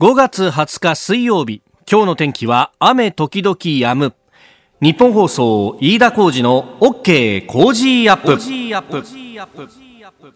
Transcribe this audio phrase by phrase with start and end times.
[0.00, 1.62] 5月20日水曜日。
[1.88, 4.12] 今日の天気は雨時々止む。
[4.82, 8.36] ニッポン放送飯田浩司の OK Cozy up。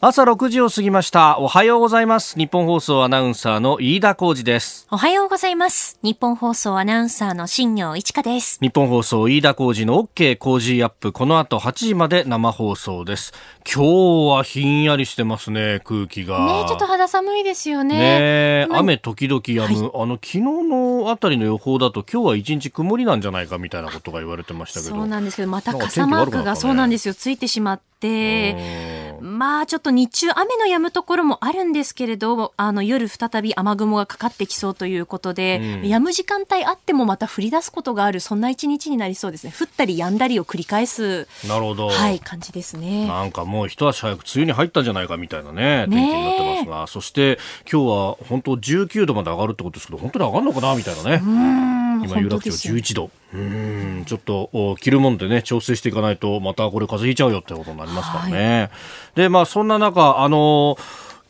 [0.00, 1.38] 朝6時を過ぎました。
[1.38, 2.38] おはようございます。
[2.38, 4.86] ニッポン放送アナウンサーの飯田浩司です。
[4.90, 5.98] おはようございます。
[6.02, 8.58] ニッポン放送アナウンサーの新行市佳です。
[8.60, 11.12] ニッポン放送飯田浩司の OK Cozy up。
[11.12, 13.32] この後8時まで生放送です。
[13.64, 16.38] 今日はひんやりしてますね空気が。
[16.44, 18.66] ねちょっと肌寒いですよね。
[18.66, 24.96] ね雨時々止む、はい、あの昨日のあたりの予報だと今日は一日曇りなんじゃないかみたいなことが言われてましたけど。
[24.96, 27.14] そうなんですけどまた傘マークが、ね、そうなんですよ。
[27.14, 39.52] ついてしまってまあちょっと日中雨の止むところもあるんですけれどあの夜再び雨雲がかかってきそうということで、うん、止む時間帯あってもまた降り出すことがあるそんな一日になりそうですね。
[39.58, 41.88] 降ったり止んだりを繰り返すなるほど。
[41.88, 43.06] はい感じですね。
[43.06, 46.86] なんかもう一足早く梅雨に入ったんじゃないかみたいなね天気になってますが。
[46.86, 47.38] そして
[47.70, 53.10] 今日は本当19度まで上がるってことですけど本当に上がるのかなみたいなね今有楽町11度。
[53.34, 58.70] うんちょっと着るもんでね調整していかないとまたこれ風邪ひいちゃうよってことになりますからね、はい、
[59.16, 60.78] でまあそんな中あの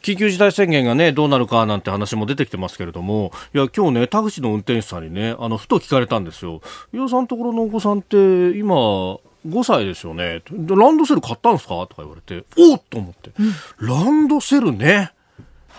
[0.01, 6.61] 緊急事態宣言がね、どうなるかなんて話も出てきてますけれども、いや、今日ね、タクシーの運転手さんにね、あの、ふと聞かれたんですよ。
[6.95, 8.17] 伊代さんところのお子さんって、
[8.57, 9.19] 今、5
[9.65, 10.43] 歳ですよね。
[10.53, 11.75] ランドセル買ったんですか？
[11.89, 12.83] とか言われて、おっ！
[12.89, 15.13] と思って、うん、ランドセルね。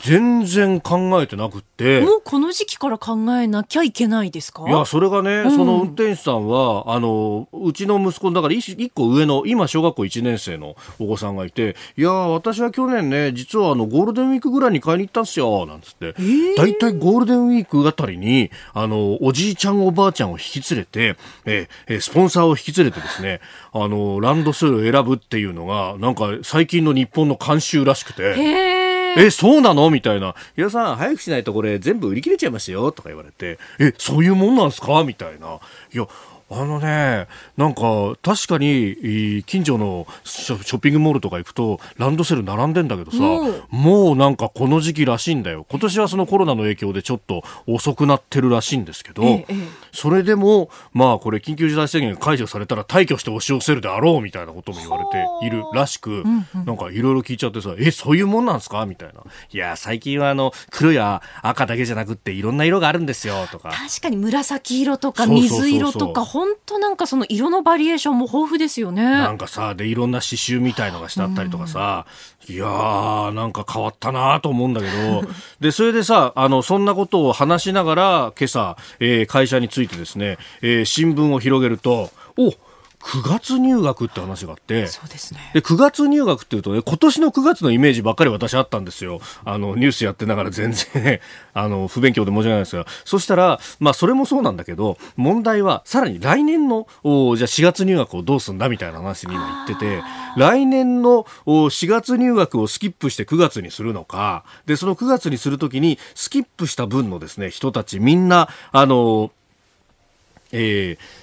[0.04, 2.02] 全然考えてなくって。
[2.02, 4.64] もうこの時期から考えなきゃいけないですか？
[4.68, 23.42] いやそれがね、うん、その運転手さんはあのうちの息子だから1個上の今小学校1年生のお子さんがいていや私は去年ね実はあのゴールデンウィークぐらいに買いに行ったんですよなんつって、えー、だいたいゴールデンウィークあたりにあのおじいちゃんおばあちゃんを引き連れて、えー、スポンサーを引き連れてですね
[23.74, 28.24] あのランドセルを選ぶっていうのがなんか最近の日本の慣習らしくて。
[28.38, 29.90] えーえ、そうなの？
[29.90, 30.36] みたいな。
[30.58, 32.92] いやさん、早くしないとこれ全部売り切れちゃいますよ。
[32.92, 35.04] とか言われて、え、そういうもんなんすか？
[35.04, 35.60] みたいな。
[35.94, 36.08] いや、
[36.52, 37.82] あのね、なんか
[38.22, 45.66] 確かに近所のショッピングモールとか行くとランドセル並んでんだけどさ、うん、もうなんかこの時期らしいんだよ。
[45.70, 49.56] 今年はそのコロナの影響でちょっと遅くなってるらしいんですけど、ええ、
[49.92, 59.22] それでもまあこれ緊急事態宣言が解除されたら退去して押し寄せるであろうみたいなことも言われているらしく、うんうん、なんかいろいろ聞いちゃってさ、え、そういうもんなんですかみたいな。
[59.52, 63.70] いや、最近はあの黒や赤だけじゃなくっていろんな色があるんですよとか。
[63.70, 69.04] 確かに紫色とか水色とか本当なんかその色のバリエーションも豊富ですよね。
[69.04, 72.06] なんかさ、で、いろんな刺繍みたいのがしてあったりとかさ、
[72.48, 75.24] いやー、なんか変わったなと思うんだけど、
[75.60, 82.54] で、それでさ、あの、そんなことを話しながら、今朝、えー、会社についてですね、えー、新聞を広げると、お
[83.02, 85.40] 9月入学って話があってそうですね。
[85.54, 89.22] で9月入学っていうとね今年の9月のイメージばっかり私あったんですよ。
[89.46, 91.20] あのニュースやってながら全然
[91.54, 92.86] あの不勉強で申し訳ないですが。
[93.06, 100.04] そしたらまあそれもそうなんだけど問題はさらに来年のおじゃあ4月入学をどうすんだみたいな話に今言ってて
[100.36, 109.32] 来年のお4月入学をスキップして9月にするのかでその9月にするときにスキップした分のですね人たちみんなあの
[110.52, 111.19] えー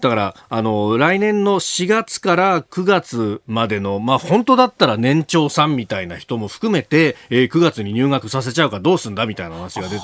[0.00, 10.00] だから、あの、来年の4月から9月までの、まあ、本当だったら年長さんみたいな人も含めて、えー、9月に入学させちゃうかどうすんだみたいな話が出てて、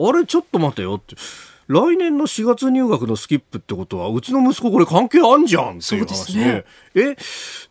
[0.00, 1.16] あれ、ちょっと待てよって。
[1.68, 6.64] 来年の4月入学のスキップってことは、うちの息子これ関係あんじゃんっていう話で、ね、
[6.94, 7.16] え、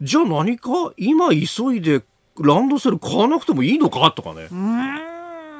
[0.01, 2.03] じゃあ何か今急いで
[2.39, 4.47] ランドセル買わなくてもいいのかとかね。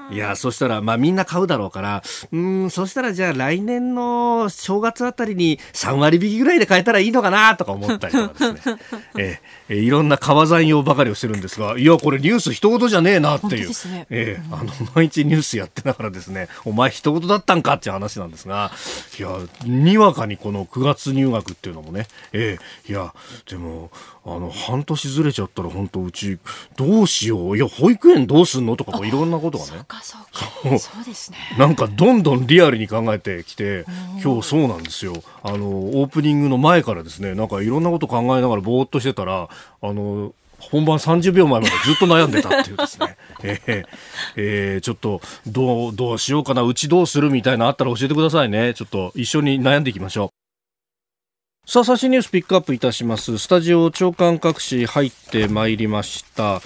[0.09, 8.79] いやそしたら、まあ、みんな買うだろうからうんそしたらじゃあ来年の正月あたりに3割引きぐらいで買えたらいいのかなとか思ったりとかですね、
[9.17, 9.39] え
[9.69, 18.71] えいろんな川山用ばかりをしてるんですがいやこれニュース一言じゃねえなっていう、ね、ええあの毎日ニュースやってながらですねお前一言だったんかっていう話なんですが
[19.19, 19.29] いや
[19.65, 22.57] にわかにこの9月入学っていうのもね、え
[22.87, 23.13] えいや
[23.49, 23.91] でも
[24.25, 26.37] あの半年ずれちゃったら本当うち
[26.75, 29.85] どうしよういや保育園どうすんのとかいろんなことがね。
[30.01, 30.17] そ
[30.69, 31.37] うそうですね。
[31.57, 33.85] なんかどんどんリアルに考えてきて
[34.21, 35.13] 今日そうなんですよ。
[35.43, 39.47] あのオープニングの前からですねなんかいろんなこと考えながらぼーっとしてたら
[39.81, 43.85] あの本番30秒前までずっと悩んでたっていうですね、 えー
[44.35, 50.29] えー、ちょっとどうどうしようかなうちどうするみたいなあったら教えてくださいねちょっと一緒に悩んでいきましょう
[51.69, 53.37] さあ、最新ニュースピックアップいたします。
[53.37, 56.61] スタジオ長官各紙入ってまいりました。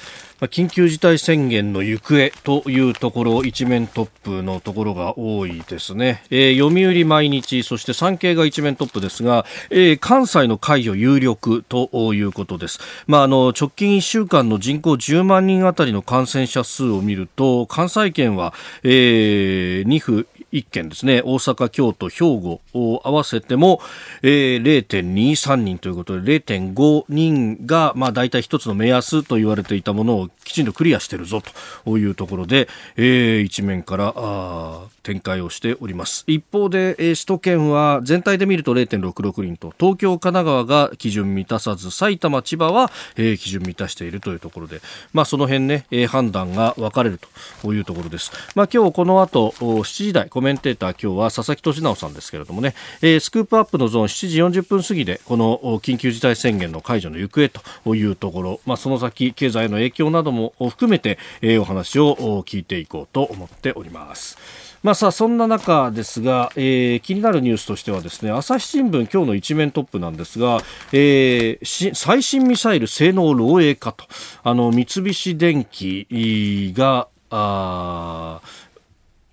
[0.48, 18.54] 緊急事態宣言の行方というところ一面トップのところが多いですね、えー、読売毎日そして産経が一面トップですが、えー、関西の解除有力ということです、まあ、あの直近1週間の人口10万人あたりの感染者数を見ると関西圏は、
[18.84, 21.22] えー、2府1県ですね。
[21.24, 23.82] 大阪、京都、兵庫を合わせても、
[24.22, 31.42] えー、0.23人ということで0.5人が、まあ、大体一つの目安と言われていたものをきちんとクリアしてるぞ
[31.86, 32.68] というところで、
[32.98, 44.82] えー、一面からあ展開をしております一方で、えー、首都圏は全体で見ると0.66人と東京、神奈川が基準満たさず埼玉、千葉は、えー、基準満たしているというところで、
[45.14, 47.20] まあ、その辺ね、えー、判断が分かれる
[47.62, 57.50] というところです、まあ、今日この後7時台コメンテーター今日は佐々木俊直さんですけれどもね、えー、スクープアップのゾーン7時40分過ぎでこの緊急事態宣言の解除の行方
[57.84, 64.71] というところ、まあ、その先経済への影響なども含めて、えー、お話を聞いていこうと思っております。
[64.84, 70.60] まあさあそんな中ですが、えー、気になるニュースとしてはですね朝日新聞今日の一面トップなんですが、
[70.92, 74.06] えー、最新ミサイル性能漏洩かと
[74.44, 78.42] あの三菱電機があ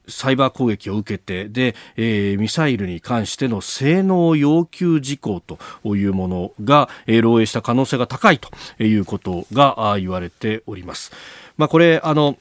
[0.07, 5.59] サイバー攻撃を受けてで、えー、ミサイルに関しての性能要求事項と
[5.97, 8.51] いうものが、えー、漏洩した可能性が高いと
[8.83, 11.13] いうことが言われております。
[11.57, 12.39] まあ、これあの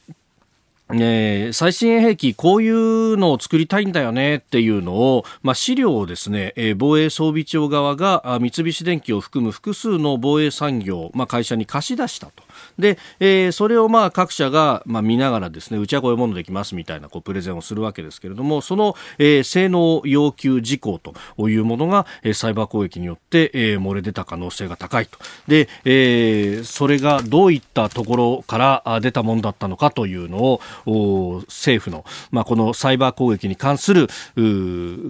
[0.93, 12.46] えー、最新兵器こういうのを作りたいんだよねっていうのを、まあ、資料をですね、えー、防衛装備庁側が三菱電機を含む複数の防衛産業、まあ、会社に貸し出したと。
[12.79, 25.17] で、えー、それをまあ各社がまあ見ながらですね、うちはこういうものできますみたいなこうプレゼンをするわけですけれども、その、えー、性能要求事項というものが、えー、サイバー攻撃によって、えー、漏れ出た可能性が高いと。
[25.47, 34.07] で、えー、それがどういったところから出たものだったのかというのを、政府の、まあ、このサイバー攻撃に関する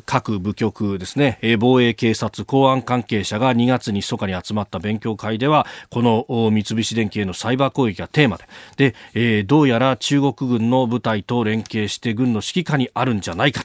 [0.05, 8.45] 各部局ですね、防衛警察、公安関係者が2月に密かに集まった勉強会では、この三菱電機へのサイバー攻撃がテーマで、
[8.77, 13.63] で、えー、どうやら中国軍の部隊と連携して軍の指揮下にあるんじゃないか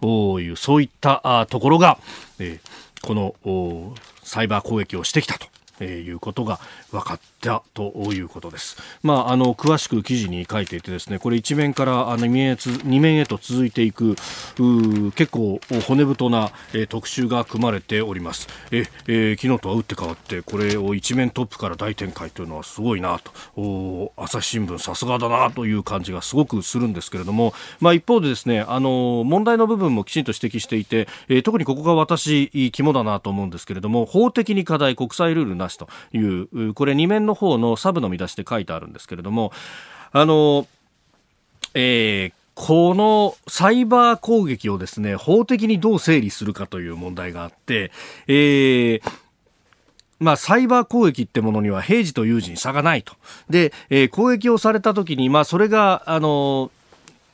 [0.00, 1.98] という、そういったところが、
[2.38, 5.46] えー、このサイバー攻撃をしてきたと。
[5.80, 6.60] え、いうことが
[6.90, 8.76] 分かったということです。
[9.02, 14.16] まあ、あの詳しく記事に書いていてですねこれ一面からあの2面へ2面へと続いていく
[15.14, 18.48] 結構骨太な、えー、特集が組まれております。
[18.70, 23.32] え、えー、昨日とは打って変わってこれを一面トップから大展開というのはすごいなと。
[23.56, 39.52] お朝日新聞さすがだなという感じがすごくするんですけれども、まあ、一方でですねあの問題の部分もきちんと指摘していて、えー、特にここが私肝だなと思うんですけれども法的に課題国際ルールなというこれ2面の方のサブの見出しで書いてあるんですけれども
[40.12, 40.66] あの、
[41.74, 47.90] えー、このサイバー攻撃をですね法的にどう整理するかという問題があって、
[48.26, 49.02] えー
[50.20, 53.14] まあ、サイバー攻撃ってものには平時と有事に差がないと。
[53.48, 56.70] で、えー、攻撃をされた時に、まあ、それが、あの、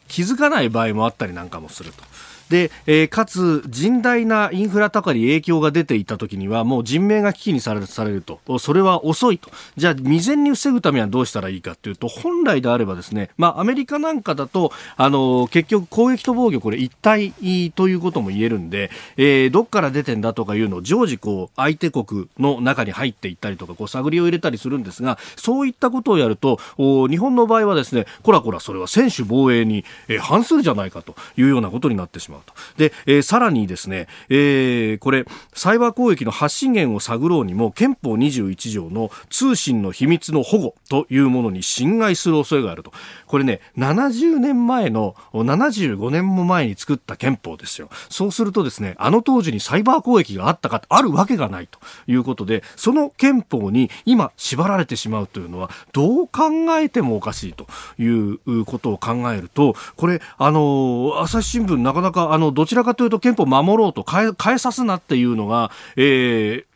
[0.06, 2.04] 気づかない場合もあったりなんかもすると。
[2.50, 8.40] で、えー、かつ甚大なインフラとかに影響が出ていた時にはもう人命が危機にされされると。
[8.58, 9.50] それは遅いと。
[9.76, 17.32] じゃあ未然に防ぐためにはどうしたらいいかというと本来であればですね、まあ、アメリカなんかだとあの結局攻撃と防御これ一体
[17.74, 32.35] ということも言えるんで、えー、どっから出てんだとかいうのを常時こう相手国の中に入っていったりとかこう探りを入れたりするんですがそういったことをやると日本の場合はですねこらこらそれは専守防衛に、えー、反するじゃないかというようなことになってしまう。
[32.44, 32.54] と。
[32.76, 35.24] で、えー、さらにですね、えー、これ、
[35.54, 42.92] サイバー攻撃の発信源を探ろうにも、憲法21条の通信の秘密の保護というものに侵害する恐れがあると。
[43.26, 47.88] これね、70年前の、75年も前に作った憲法ですよ。
[48.08, 57.66] そうするとですね、あの当時にサイバー攻撃があったかあるわけがないということで、その憲法に今縛られてしまうというのは、どう考えてもおかしいと
[57.98, 66.64] いうことを考えると、これ、あの、朝日新聞なかなか、あの、どちらかというと憲法を守ろうと変え、変えさすなっていうのが、え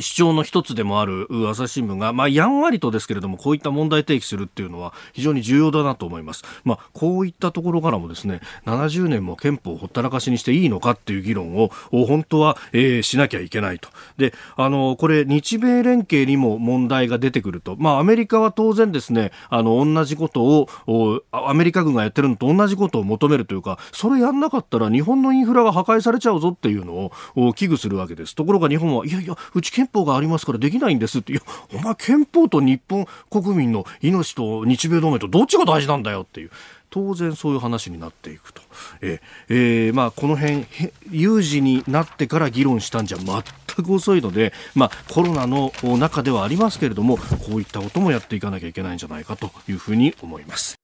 [0.00, 6.44] 主張の一つでもある朝日新聞が、まあ、やんわりとですけれども、こういった問題提起するっていうのは非常に重要だなと思います。
[6.64, 13.88] まあ、こういったところからもですね、70年も憲法をほったらかしにしていいのかっていう議論を、本当は、えー、しなきゃいけないと。
[14.16, 17.76] で、あの、これ、日米連携にも問題が出てくると。
[17.78, 28.34] まあ、アメリカは当然ですね、あの、同じことを、アメリカ軍がやってるのと同じことを求めるというか、それやんなかったら日本のインフラが破壊されちゃうぞっていうのを危惧するわけです。
[28.34, 36.50] ところが日本は、いやいや、うち憲憲法がありますからできないんですって、いや、お前憲法と日本国民の命と日米同盟とどっちが大事なんだよっていう。
[36.88, 38.62] 当然そういう話になっていくと、
[39.02, 40.66] ええー、まあ、この辺
[41.10, 50.76] 有事になってから議論したんじゃ全く遅いので、まあ、コロナの中ではありますけれどもこういったこともやっていかなきゃいけないんじゃないかというふうに思います。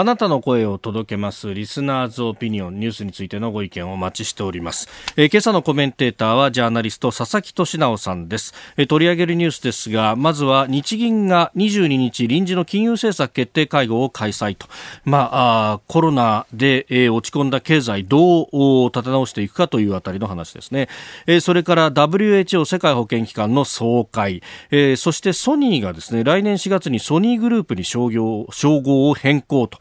[0.00, 14.68] あなたの声を届けますリスナーズオピニオンニュースについてのご意見をお待ちしております、えー、今朝のコメンテーターはジャーナリスト佐々木俊直さんです、えー、取り上げるニュースですがまずは日銀が22日臨時の金融政策決定会合を開催と。
[15.04, 20.88] まああコロナで、えー、落ち込んだ経済どう立て直していくかというあたりの話ですね、
[21.26, 29.78] えー、それから WHO 世界保健機関の総会、えー、そしてソニーがですね来年4月にソニーグループに商業称号を変更と。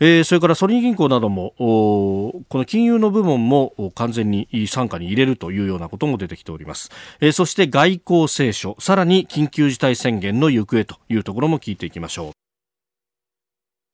[0.00, 12.32] えー、それからソニー銀行などもこの金融の部門も完全に傘下に入れるというようなことも出てきております、えー、そして外交青書さらに緊急事態宣言の行方というところも聞いていきましょう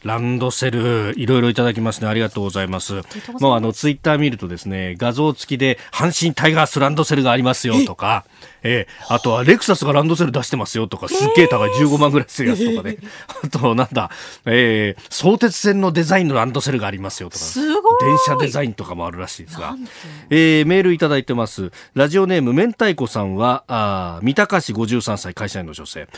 [0.04, 2.06] ランドセル、いろいろいただきますね。
[2.06, 3.02] ありがとうございます。
[3.40, 8.24] もうあの、ツイッター見るとですね、画像付きで、阪神タイガースランドセルがありますよとか、
[8.62, 12.98] えー、あとはレクサスがランドセル出してますよとか、すっげえ高い15万ぐらいするやつとかね。
[13.44, 14.10] あと、なんだ、
[14.44, 18.04] えー、相鉄線のデザインのランドセルがありますよとか、すごい。
[18.04, 19.76] 電車デザインとかもあるらしいですが、
[20.30, 21.70] えー、メールいただいてます。
[21.94, 26.08] ラジオネーム、明太子さんは、あ三鷹市53歳会社員の女性。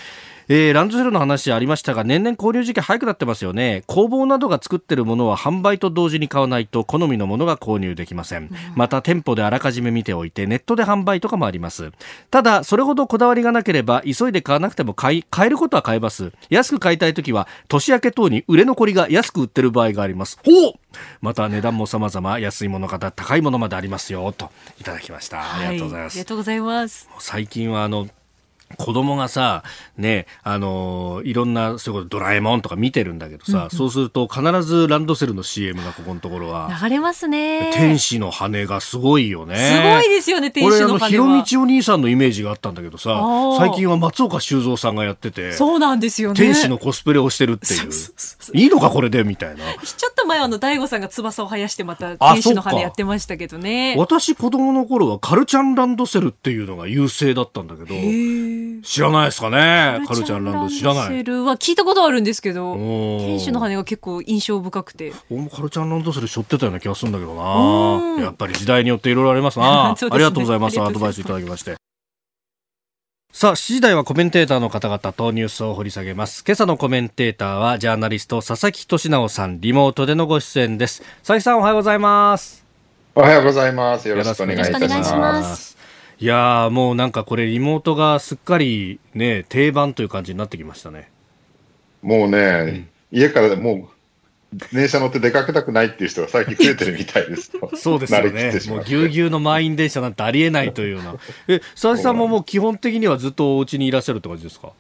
[0.53, 3.85] えー、ランドセルの話ありましたが年々購入時期早くなってますよね。
[3.87, 8.51] 工房などが作っているものは販売と同時に買わないと好みのものが購入できません。
[8.75, 11.93] また店舗であらかじめ見ておいてネットで販売とかもあります
[12.31, 16.33] ただそれほどこだわりがなければ急いで買わなくても買い買えることは買えます。
[16.49, 20.39] 安く買いたい時は年明け等に売れ残りが安く売ってる場合があります。
[20.45, 20.73] ほう!
[21.21, 26.15] また値段も様々安いものから高いものまでありますよといただきました、はい、ありがとうございます。
[26.15, 27.09] ありがとうございます。
[27.19, 28.09] 最近はあの
[28.77, 29.63] 子供がさ、
[29.97, 36.71] ね、あのいろんな、そういうこと、ドラえもんとか見てるんだけどさ、うんうん、そうすると必ずランドセルの CM がここのところは。
[36.83, 37.71] 流れますね。
[37.75, 39.57] 天使の羽がすごいよね。
[39.57, 40.95] すごいですよね、天使の羽は。
[40.95, 43.21] 俺、あの、ひろみちお兄さんのイメージがあったんだけどさ、
[43.59, 46.37] 最近は松岡修造さんがやってて、そうなんですよね。
[46.37, 47.91] 天使のコスプレをしてるっていう。
[48.55, 49.65] いいのか、これでみたいな。
[49.83, 53.95] ちょっと前はあの、大悟さんが翼を生やしてまた天使の羽やってましたけどね。
[53.99, 57.95] 私、子供の頃はカルチャンランドセルっていうのが優勢だったんだけど、
[58.83, 61.09] 知らないですかねカルチャンランド知らない。
[61.09, 65.13] セルは聞いたことあるんですけど、天使の羽が結構印象深くて。
[65.31, 68.23] 俺もカルチャンランドセル背負ってたような気がするんだけどな。
[68.23, 69.95] やっぱり時代によっていろいろありますな。
[69.99, 70.81] すね、ありがとうございます。
[70.81, 71.77] アドバイスいただきまして。
[73.33, 76.43] さあ、7時台はコメンテーターの方々とニュースを掘り下げます。
[76.45, 81.01] 今朝のコメンテーターは、ジャーナリスト、佐々木俊直さん、リモートでのご出演です。
[81.21, 82.65] 佐々木さん、おはようございます。
[83.15, 84.09] おはようございます。
[84.09, 85.80] よろしくお願いいたします。
[86.21, 91.11] いやもうなんかこれリモートがすっかりね、定番という感じになってきましたね。
[92.03, 92.39] もうね、
[93.11, 93.89] うん、家からも
[94.53, 98.53] う、電車乗って出かけたくないっていう人が最近増えてるみたいです そうですよね。
[98.69, 101.15] もうぎゅうぎゅうの満員電車なんてありえないというような。
[101.49, 104.73] え、佐々木さんももう基本的にはずっとお家にいらっしゃるって感じですか？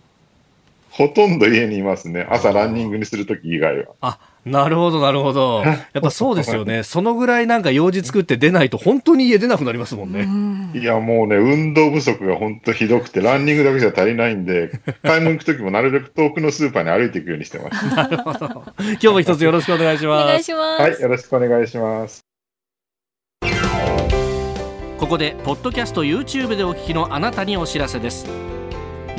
[1.01, 2.27] ほとんど家にいますね。
[2.29, 3.95] 朝ランニングにするとき以外は。
[4.03, 5.63] あ、なるほど、なるほど。
[5.95, 6.83] やっぱそうですよね。
[6.83, 10.29] そのぐらいなんか用事作って出ないと本当に家出なくなりますもんね。
[10.79, 17.97] いや、もうね、運動不足が本当ひどくて、ランニングだけじゃ足りないんで、 買い物行くときもなるべく遠くのスーパーに歩いていくようにしてます。
[17.97, 18.47] なるほど。
[18.79, 20.25] 今日も一つよろしくお願いします。
[20.25, 20.83] お願いします。
[20.83, 22.21] はい、よろしくお願いします。
[24.99, 28.50] ここで、ポッドキャスト YouTube でお聞きのあなたにお知らせです。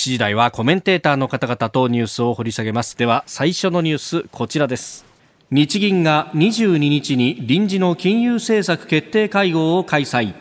[0.00, 2.96] 7時台はコメンテーターの方々とニュースを掘り下げます。
[2.96, 5.04] では最初のニュースこちらです。
[5.50, 10.32] 日銀が22日に臨時の金融政策決定会合を開催。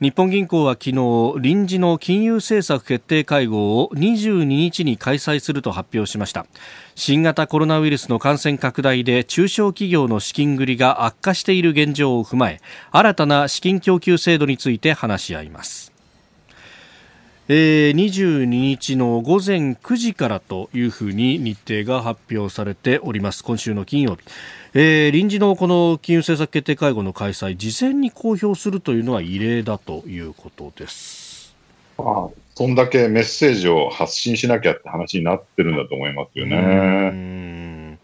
[0.00, 6.46] 日本銀行は昨日臨時の金融政策決定会合を22日に開催すると発表しました。
[6.94, 12.60] 新型コロナウイルスの感染拡大で中小企業の資金繰りが悪化している現状を踏まえ
[12.92, 15.97] 新たな資金供給制度について話し合います。
[17.50, 24.22] えー、22日の午前9時からというふうに日程が発表されております今週の金曜日、
[24.74, 31.56] えー、臨時のこの金融政策決定会合の開催事前に公表するというのは異例だということです
[31.96, 37.98] あそんだけメッセージを発信しなきゃって話になってるんだと思いますよね。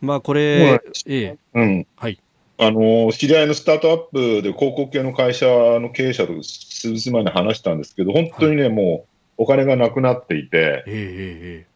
[0.00, 1.86] まあこれ、ええ、うん。
[1.94, 2.18] はい。
[2.56, 6.32] あの、知り合いのスタートアップで広告系の会社の経営者と
[6.78, 9.06] 数日前に話したんですけど、本当にね、はい、も
[9.38, 11.68] うお金がなくなっていて、ええ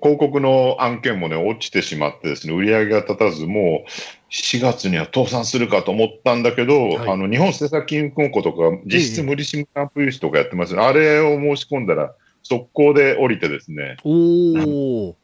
[0.00, 3.90] 広告の案件もね、落ちてしまってですね、売り上げが立たず、もう
[4.30, 10.86] 4月には倒産するかと思ったんだけど、はい、あの、日本政策金融公庫とか、実質無利子無担保融資とかやってますよね。
[10.86, 13.96] あれを申し込んだら、速攻で降りてですね。
[14.04, 15.14] おっ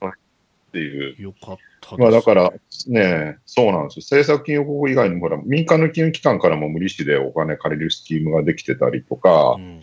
[0.73, 1.23] ていう。
[1.23, 2.53] よかったまあだから
[2.87, 4.19] ね、そうなんですよ。
[4.19, 9.81] 政策金融公庫以外にも、ほら、民間の金融機関からも無利子でお金借りるスキームができてたりとか、うん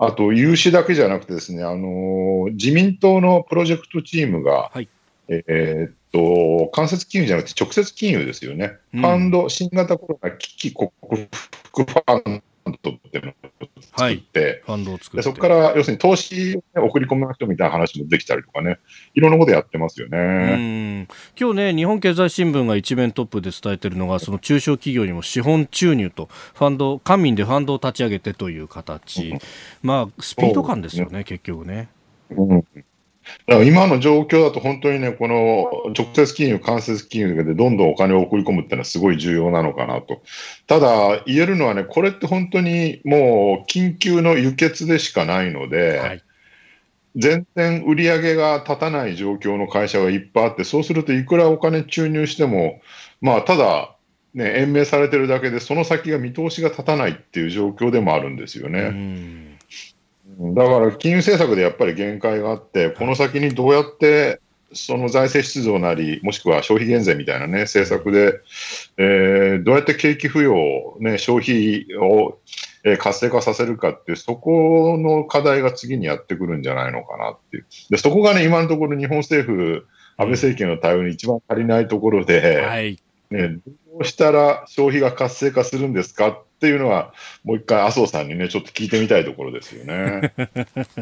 [0.00, 4.88] あと、融資だけじゃなくてですね、あのー、自民党のプロジェクトチームが、はい、
[5.28, 8.74] えー、っと、間接金融じゃなくて直接金融ですよね。
[8.94, 13.20] うん、ファンド、新型コロナ危機克服ファンドってい。
[13.20, 13.34] うのを
[13.82, 15.22] 作って、ファンドを作って。
[15.22, 18.78] そこから要するに投資を、送り込む人みたいな話もできたりとかね、
[19.14, 21.06] いろんなことやってますよね。
[21.38, 29.34] 今日ね、日本経済新聞が一面トップで伝えているのが、その中小企業にも資本注入と、ファンド、官民でファンドを立ち上げてという形、
[29.82, 31.24] まあ、スピード感ですよね、ね。
[31.24, 31.88] 結局ね。
[32.30, 32.64] うん
[33.64, 40.22] 今の状況だと本当にね、この直接金融、間接金融でどんどんお金を送り込むっていうのはすごい重要なのかなと。
[40.66, 46.22] ただ、言えるのはね、これって本当にもう緊急の輸血でしかないので、はい、
[47.16, 52.80] 全然売り上げが立たない状況の会社がいっぱいあって、そうするといくらお金注入しても、
[53.20, 53.94] まあ、ただ、
[54.34, 59.57] ね、延命されてるだけで、その先が見通しが立たないっていう状況でもあるんですよね。
[60.38, 64.40] だから金融政策でやっぱり限界があって、この先にどうやって
[64.72, 68.40] その財政出動なり、もしくは消費減税みたいなね、政策で、
[68.98, 72.38] えー、どうやって景気浮揚、ね、消費を、
[72.84, 77.66] えー、活性化させるかっていう、そこの課題が次にやってくるんじゃないのかなっていう。
[77.90, 79.86] で、そこがね、今のところ日本政府、
[80.18, 82.98] 安倍政権の対応に一番足りないところで、はい、
[83.30, 86.28] ね、どうしたら消費が活性化するんですか
[86.58, 87.12] っていうのは、
[87.44, 90.32] もう一回、麻生さんにね、ちょっと聞いてみたいところですよね。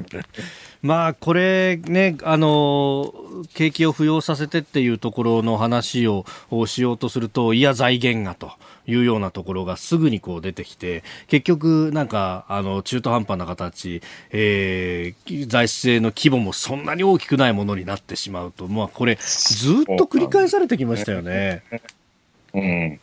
[0.83, 3.15] まあ、これね、あの、
[3.55, 6.27] 景気を浮揚させてっていうところの話を
[6.67, 8.53] しようとすると、いや、財源がと。
[8.89, 21.63] いうようなところがすぐにこう出てきて結局なんかあの中途半端な形、えー、財政の規模もそんなに大きくないものになってしまうとまあこれずっと繰り返されてきましたよね。
[22.55, 23.01] うん、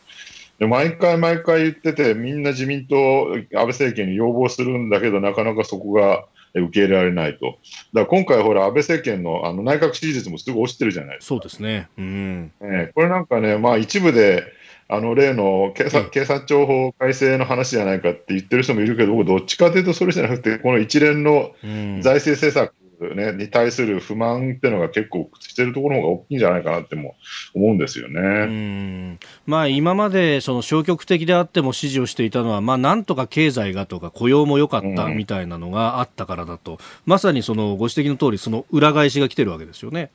[0.58, 2.96] で毎回毎回言ってて、みんな自民党、
[3.34, 7.46] 安倍政権に要望するんだけど、なかなかそこが受け入れられないと。
[7.46, 7.56] だか
[8.00, 11.28] ら今回、ほら、安倍政権のあの内閣支持率もすぐ落ちてるじゃないですか。
[11.28, 11.88] そうですね。
[11.98, 12.52] うん。
[12.60, 14.44] ね、これなんかね、まあ一部で、
[14.86, 27.16] あの例の警察警察庁法改正の話じゃないかって言ってる人もいるけど、僕、どっちかというとそれじゃなくて、この一連の財政政策ね、に対する不満っていうのが結構してるところの方が大きいんじゃないかなっても
[27.54, 28.20] 思うんですよね。
[28.20, 40.10] うんまあ、今までその消極的であっても支持をしていたのは、まあ、なんとか経済がとか雇用も良かったみたいなのがあったからだと、うん、まさにそのご指摘の通り、その裏返しが来てるわけですよね。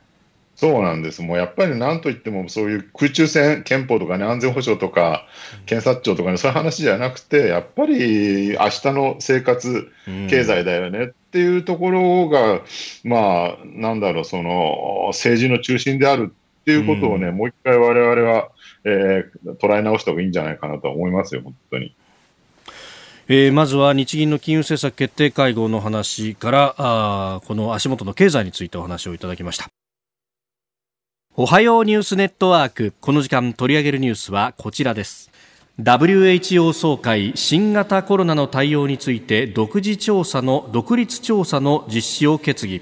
[0.60, 1.22] そうなんです。
[1.22, 5.26] もうやっぱりなんといってもそういう空中戦憲法とかね、安全保障とか、
[5.66, 9.90] 検察庁とかね、そういう話じゃなくて、やっぱり明日の生活、
[10.30, 12.60] 経済だよねっていうところが、
[13.06, 18.50] まあ、なんだろう、その政治の中心であるっていうことをね、もう一回我々は、
[18.84, 21.96] えー、捉え直した方がいいんじゃないかなと思いますよ、本当に。
[23.30, 29.70] えー、まずは日銀の金融政策決定会合の話からあこの足元の経済についてお話をいただきました
[31.36, 32.94] おはようニュースネットワーク。
[33.00, 35.32] この時間取り上げるニュースはこちらです。
[35.80, 42.82] WHO 総会新型コロナの対応について独自調査の独立調査の実施を決議。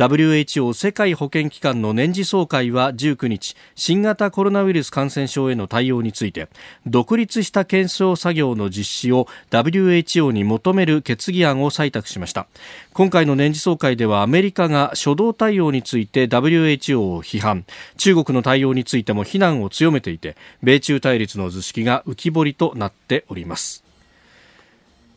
[0.00, 6.48] WHO 世界保健機関の年次総会は19日新型コロナウイルス感染症への対応について
[6.86, 12.46] 独立した検証作業の実施を WHO に求める決議案を採択しました。
[12.94, 17.66] 今回の年次総会ではアメリカが初動対応について WHO を批判。
[17.98, 23.89] 中国の対応についても非難を強めていて米中対立の図式が浮き彫りとなっております。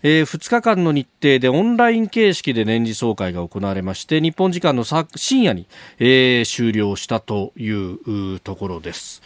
[0.05, 5.65] えー、2日間の日程でオンライン形式で年次総会が行われまして日本時間の深夜に、
[5.97, 9.21] えー、終了したというところです。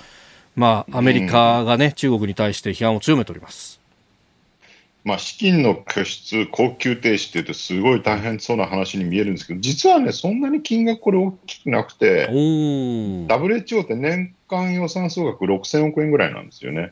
[0.56, 3.80] まあ、アメリカがね、中国に対して批判を強めております。
[5.04, 16.92] まあ、資金の拠出、恒久停止って言うと、すごい大変そうな話に見えるんですけど、実はね、そんなに金額、これ大きくなくて、WHO って年間予算総額6000億円ぐらいなんですよね。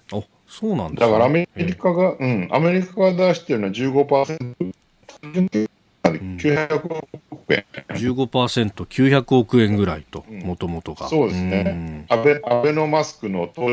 [0.58, 4.56] そうなんだ、ね、からアメリカが、うん、アメリカが出してるのは15%
[6.14, 6.86] 900
[7.32, 7.66] 億円。
[7.90, 11.10] 15%、900億円ぐらいと、もともとが。
[11.10, 12.06] そうですね。
[12.08, 13.68] 安倍アベノマスクの当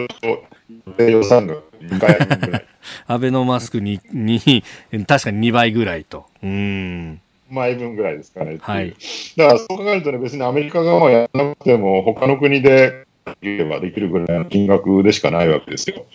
[0.96, 2.64] 初予算額2倍ぐらい。
[3.06, 4.64] アベノマスクにに
[5.06, 6.26] 確かに2倍ぐらいと。
[6.42, 8.58] うん枚分ぐらいですかね。
[8.60, 8.96] はい。
[9.36, 13.06] だからそう考えるとね、別にアメリカ側はやらなくても、他の国で
[13.40, 16.06] ればできるぐらいの金額でしかないわけですよ。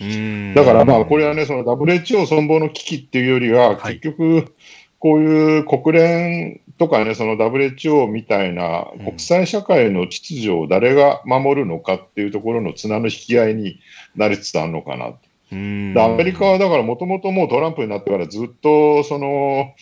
[0.54, 4.54] だからまあ、これはね、その WHO 存亡の危機っていうよりは、結局、
[4.98, 13.80] こういう国連とかね、その WHO みたいな国際社会の秩序を誰が守るのかっていうところの綱の引き合いに
[14.16, 15.14] なりつつあるのかな。
[15.50, 19.72] アメリカはだからもともともうトランプになってからずっとその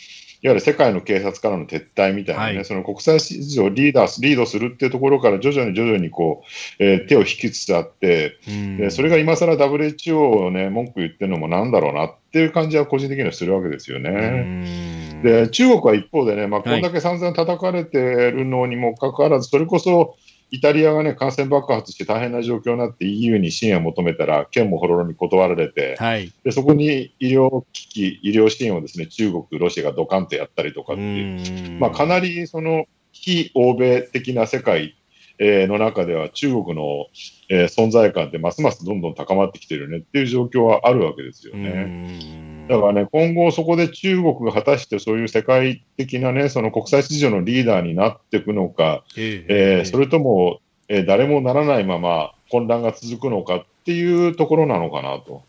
[0.47, 6.45] いわゆる世界の警察からの撤退みたいなね、はい、その国際秩序をリーダーリードするっていうところから徐々に徐々にこ
[6.79, 8.39] う、えー、手を引きつつあって、
[8.79, 15.21] でそれが今更 WHO をね、文句言ってるのもなんだろうなっていう感じは個人的にはするわけですよね。
[15.25, 17.99] で、中国は一方でね、まあ、こんだけ散々叩かれて
[18.31, 20.15] るのにもかかわらず、それこそ、
[20.51, 34.97] イタリアがね、感染爆発して大変な状況になって EU に支援を求めたら、県もほろろに断られて、はい、でそこに医療機器、医療支援をですね、中国、ロシアがドカンとやったりとかっていう、まあ、かなりその非欧米的な世界
[35.39, 37.07] の中では中国の、
[37.49, 42.56] え存在感ってますますどんどん高まってきてるねっていう状況はあるわけですよね。
[42.69, 55.43] だからね、今後そこで中国が果たしてそういう世界的なね、その国際秩序のリーダーになっていくのか、ええー、それとも、えー、誰もならないまま混乱が続くのかっていうところなのかなと。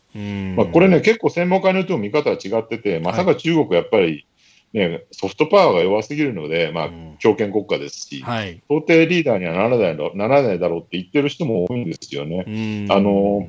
[0.56, 4.26] まあ、これね、結構専門家によっても見方は違ってて、まさか中国やっぱり、
[4.72, 12.86] ね、ソフトパワーが弱すぎるので、まあ、強権国家ですし、はい、到底リーダーにはならないならないだろうって言ってる人も多いんですよね。
[12.90, 13.48] あの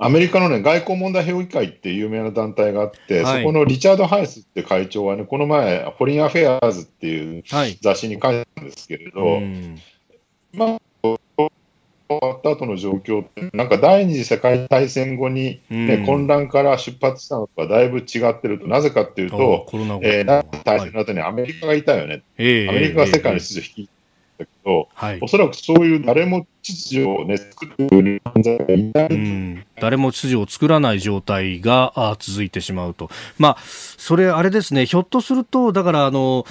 [0.00, 7.42] アメリカの、ね、外交問題評議会っていう有名な団体があって、はい、そこのリチャード・ハイスって会長はね、この前、フォリン・アフェアーズっていう
[7.80, 9.44] 雑誌に書いたんですけれど、はい、
[10.52, 19.66] まあ、終わった後の状況って、なんか第二次世界大戦後に、ね、うん、混乱から出発したのとはだいぶ違ってると、なぜかっていうと、
[20.02, 23.97] えー、大戦の後にアメリカがいたよね、はい、アメリカが世界の秩序を引きだ
[24.44, 36.46] けど、はい、おそらくそういう誰も秩序を、ね、作る犯罪がいない、うん、誰も秩序を作らない状態があ続いてしまうと、まあ、それ、あれですね、ひょっとすると、だからあの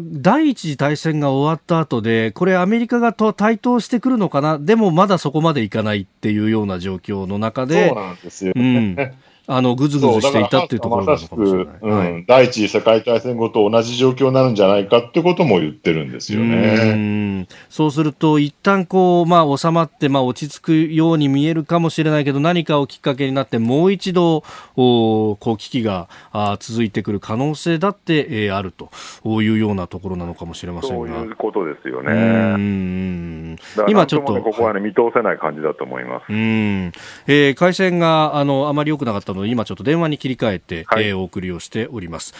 [0.00, 9.14] 第一次大戦が終わった後で、これアメリカがと台頭してくるのかな、でもまだそこまでいかないっていうような状況の中で、そうなんですよ、ね、うん
[9.48, 11.76] あの、ぐずぐずしていたっていうところなのかもしれない。
[11.80, 17.46] うん、第一次世界大戦後と同じ状況になるんじゃないかってことも言ってるんですよね。
[17.46, 24.42] うそうすると、一旦こう、まあ、収まって、まあ、落ち着くように見えるかもしれないけど、何かをきっかけになって、もう一度、
[24.76, 28.90] おこう、危機があ続いてくる可能性だって、えー、あると
[29.24, 30.96] いうようなところなのかもしれませんが。
[30.96, 33.56] そういうことですよね。
[33.88, 34.42] 今ちょっと。
[34.42, 36.32] ここはね、見通せない感じだと思います。
[36.32, 36.92] うん。
[37.26, 42.34] えー、回線が、あの、あまり良くなかったので、今ちょっと電話に切り替えて、はい、えー、お送りをしております。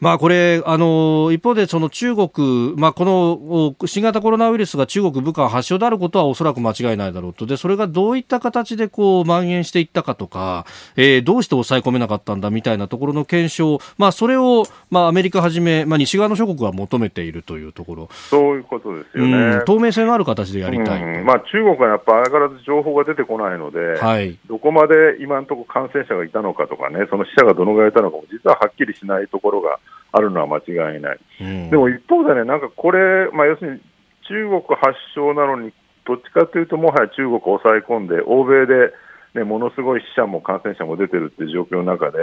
[0.00, 29.78] まあ、これ、あの一方でその中国、まあ、この新型コロナウイルスが中国、武漢発祥であることはおそらく間違いないだろうと、でそれがどういった形でこう蔓延していったかとか、えー、どうして抑え込めなかったんだみたいなところの検証、まあ、それを、まあ、アメリカはじめ、まあ、西側の諸国は求めているというところ、そういうことですよね、うん、透明性のある形でやりたい、うん、まあ、中国はやっぱ相変わらず情報が出てこないので、はい、どこまで今のところ感染者がいたのかとかね、その死者がどのぐらいいたのかも、実ははっきりしないところが。
[30.12, 33.80] あるのは間違いない、うん、でも一方でね、なんかこれ、まあ、要するに
[34.28, 35.72] 中国発祥なのに、
[36.06, 38.92] どっちかというと、もはや中国を抑え込んで、欧米で、
[39.34, 42.18] ね、ものすごい死者も感染者も出てるっていう状況の中で、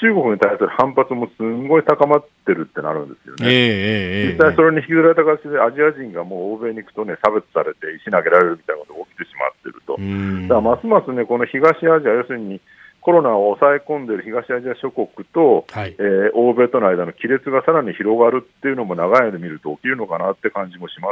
[0.00, 3.46] 中国に対する反発もすんごい高まってるってなるんですよね。
[3.46, 9.94] えー、実際それに引きずられた形でアジア人がもう欧米に行くとね、差別されて石投げられるみたいなことが起きてしまってると。
[9.94, 12.60] だからますますね、この東アジア、要するに
[13.02, 21.08] コロナを抑え込んでいる東アジア諸国と、はい、えー、欧米との間の亀裂がさらに広がるっていうのも長い目で見ると起きるのかなって感じもしま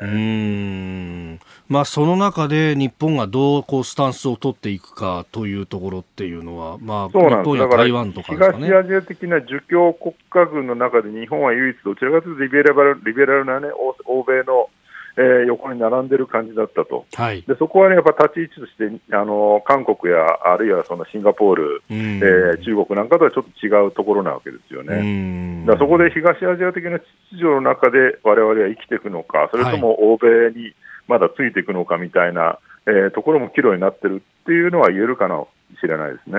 [0.00, 0.12] すよね。
[0.12, 1.40] うん。
[1.68, 7.68] まあ、その中で日本がどうこうスタンスを取っていくかというところっていうのは、まあ、そうなんです。
[7.76, 13.68] 台湾とか、ね、東アジア的な儒教国家軍の中で日本は唯一どちらかというとリベラルリベラルな、ね、
[14.06, 14.70] 欧米の
[15.16, 25.64] えー、横に並んでる感じだったと、はい、でそこはね、やっぱ立ち位置としてあの韓国やあるいはそのシンガポール、えー、中国なんかとはちょっと違うところなわけですよね。
[25.66, 30.74] だそこで東アジア的な秩序の中でわれわれは生きていくのか、それとも欧米に
[31.08, 35.44] まだついていくのかみたいな、えー、ところも岐路になってるっていうのは言えるかな
[35.80, 36.38] ししれないですね。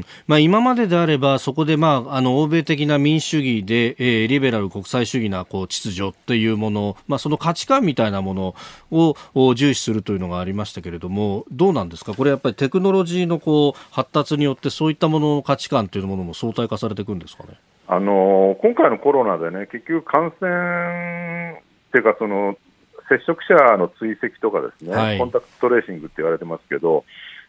[0.00, 8.54] んまあ、今までであれば、そこで、まあ、あの欧米的な民主主義で、えー、リベラル国際主義なこう秩序というもの、まあ、その価値観みたいなもの
[8.90, 17.50] を重視するというのがありましたけれども、どうなんですか、これやっぱりテクノロジーのこう発達によって、そういったものの価値観というものも相対化されていくんですかね？
[17.88, 22.56] あの今回のコロナでね、結局、感染っていうか、その
[23.08, 27.04] 接触者の追跡とかですね、はい、コンタクトトレーシングって言われてますけど、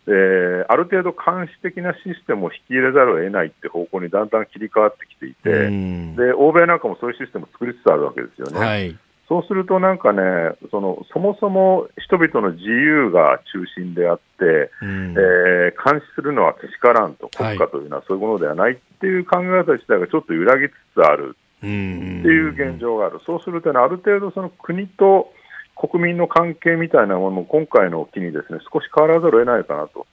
[0.08, 8.60] えー、ある程度監視的なシステムを引き入れざるを得ないって方向にだんだん切り替わってきていて、で欧米なんかもそういうシステムを作りつつあるわけですよね。
[8.60, 8.98] はい。
[9.30, 10.22] そうするとなんかね
[10.70, 25.32] その、そもそも人々の自由が中心であって、うん、えー、監視するのはけしからんと、国家というのはそういうものではないっていう考え方自体がちょっと揺らぎつつあるっていう現状がある、そうすると、ね、ある程度、その国と
[25.76, 30.08] 国民の関係みたいなものも今回の機にですね少し変わらざるを得ないかなと。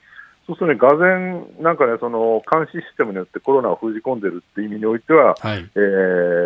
[0.47, 5.79] そうするとね、がぜなんかね、その監視システムによってコロナを封じ込んでるっていう意味においては、はい、え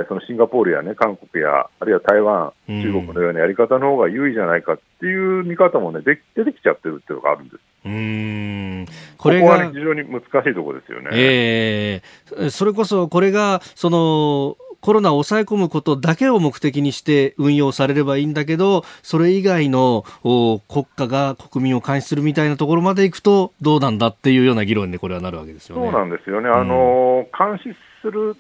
[0.04, 7.60] ー、そのシンガポールやね、韓国や、あるいは台湾、中国のようなやり方の方が優位じゃないかっていう見方もね、で出てきちゃってるっていうのがあるんです。
[7.86, 8.86] うん
[9.18, 11.10] これがここは、ね、非常に難しいところですよね。
[11.14, 25.82] えー、それこそ、これが、その、コロナを抑え込むことだけを目的にして運用されればいいんだけど、それ以外の国家が国民を監視するみたいなところまでいくと、どうなんだっていうような議論にこれはなるわけですよね。
[25.82, 26.50] そうなんですよね。
[26.50, 28.38] あの、監視する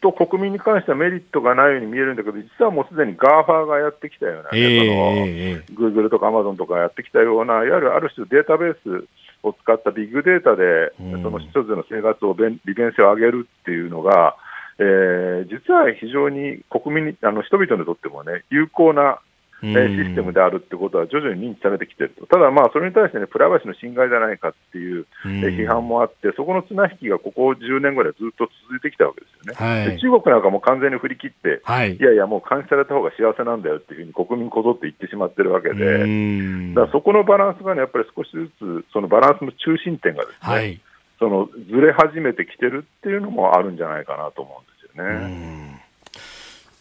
[0.00, 9.06] と国民に関してはメリットがないように見えるんだけど、実はもうすでに GAFA がやってきたような、ね、えー、グーグルとかアマゾンとかやってきたような、いわゆるある種データベース
[9.44, 14.34] を使ったビッグデータで、その人々の生活を利便性を上げるっていうのが、
[14.78, 19.20] えー、実は非常に国民にあの人々にとってもね有効な
[19.64, 40.80] システムであるってことは徐々に認知されてきてると、ただ、まあそれに対して、ね、プライバシーの侵害じゃないかっていう批判もあって、そこの綱引きがここ10年ぐらいずっと続いてきたわけですよね、はい、中国なんかも完全に振り切って、はい、いやいや、もう監視された方が幸せなんだよっていうふうに国民こぞって言ってしまってるわけで、だからそこのバランスがね、やっぱり少しずつ、そのバランスの中心点がですね、はい
[41.18, 45.73] そのずれ始めてきてるっていうのもあるんじゃないかなと思うんですよね。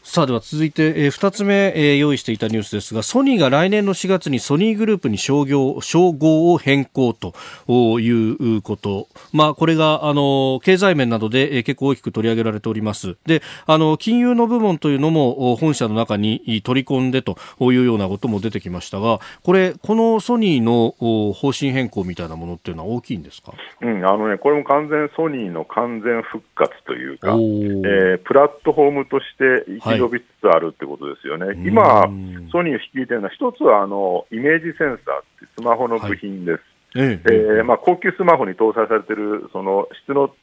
[0.06, 7.34] さあでは続いて、えー、2つ目、えー、用意していたニュースですがソニーが来年の4月にソニーグループに商業称号を変更と
[8.00, 13.16] いうこと、まあ、これがあの経済面などで、えー、結構大きく取り上げられております。
[13.26, 20.96] であの金融の部門というのも本社の中に取り込んでというようなことも出てきましたがこれこのソニーの
[21.34, 32.03] 方針変更みたいなものっていうのは大きいんですか、うん、あのね、これも完全ソニーの完全復活というか、えー、プラットフォームとして一度びつつあるってことですよね、はい、今、
[32.51, 36.99] ソニーを率いているのは、一つはあのイメージセンサーってスマホの部品です。
[36.99, 40.34] はい、えー、まあ、高級スマホに搭載されているその質の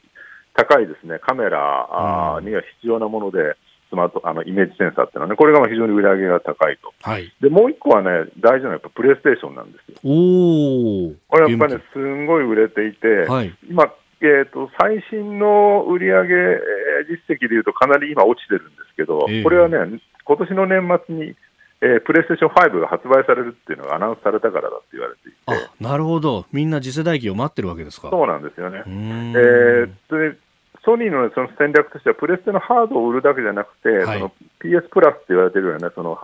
[0.54, 3.56] 高いですねカメラには必要なもので、
[3.90, 9.96] スマートあのイメージセンサーっていうのはね、これが非常に売り上げが高いと、はい、でもう一個はね、大事なのはやっぱプレイステーションなんですよ。
[10.04, 16.60] おこれやっぱりね、すんごい売れていて、はい、今、えーと、最新の売上、え
[17.08, 21.34] 実績でいうと、かなり今、落ちてるんですけど、えー、これはね、今年の年末に、
[21.80, 28.10] えー、プレイステーション5が発売されるっていうのがアナウンスされたからだって言われていて、なるほど、みんな次世代機を待ってるわけですか。
[28.10, 28.82] そうなんですよね。
[28.86, 29.86] えー、
[30.32, 30.36] で
[30.84, 36.18] ソニーのその戦略としては、プレステのハードを売るだけじゃなくて、はい、その PS プラスって言われてるような、ね、その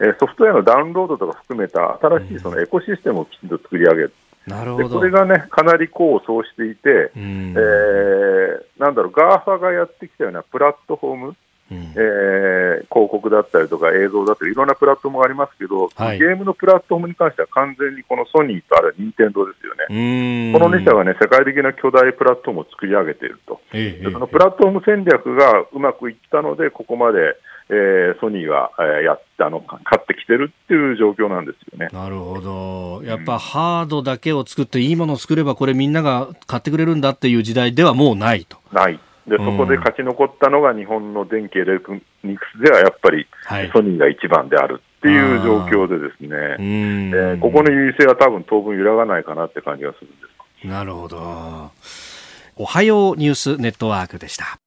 [0.00, 4.12] えソフトウェアのダウンロードとか含めた新しいそのエコシステムをきちんと作り上げる。
[4.46, 4.98] なるほど。
[4.98, 11.36] これがね、かなり功を奏していて、えー、なんだろう、 GAFA がやってきたようなプラットフォーム、
[11.70, 20.52] うん、えー、広告だったりとか映像だったり、いろんなプラットフォームがありますけど、はい、ゲームのプラットフォームに関しては完全にこのソニーとあと任天堂ですよね。
[20.52, 23.60] この2社がね、世界的な巨大プラットフォームを作り上げていると。
[23.72, 27.36] えー、そのプラットフォーム戦略がうまくいったので、ここまで、
[27.72, 31.88] えー、ソニーは、えー、やあの買ってきてるっていう状況なんですよね。
[31.92, 33.02] なるほど。
[33.04, 38.58] やっぱハードだけを作っていいものを作ればこれみんなが買ってくれるんだっていう時代ではもうないと。
[38.72, 38.98] ない。
[39.26, 43.26] で、そこで勝ち残ったのが日本の電気エレクトニクスではやっぱり
[43.72, 50.16] ソニーが一番であるっていう状況でですね、えー、ここの優位性は多分当分揺らがないかなって感じがするんで
[50.62, 50.66] す。
[50.66, 51.70] なるほど。
[52.56, 54.58] おはようニュースネットワークでした。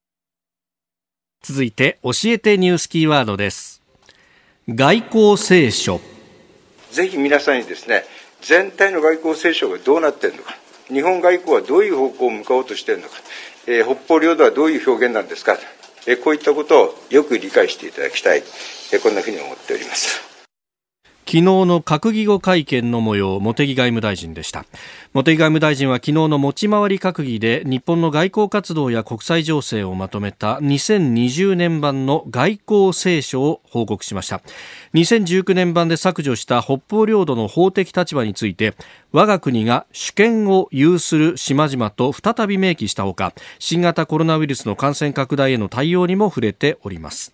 [1.43, 3.81] 続いて教えてニュースキーワードです。
[4.69, 5.99] 外交青書。
[6.91, 8.05] ぜひ皆さんにですね
[8.41, 10.55] 全体の外交聖書がどうなっているのか
[10.87, 13.15] 日本外交はどういう方向を向かおうとしているのか、
[13.67, 15.57] えー、北方領土はどういう表現なんですか、
[16.07, 18.39] えー、こういったことをよく理解していただきたい、
[18.93, 20.32] えー、こんなふうに思っております。
[21.25, 24.65] 昨日の閣議後会見の模様茂木外務大臣でした。
[25.13, 34.41] 茂木外務大臣は昨日の持ち回り閣議で日本の外交活動や国際情勢をまとめた2020年版の外交青書を報告しました。
[34.93, 38.75] 2019年版で削除した北方領土の法的立場について
[39.11, 47.33] 我が国が主権を有する島々と再び明記したほか新型コロナウイルスの感染拡大への対応にも触れております。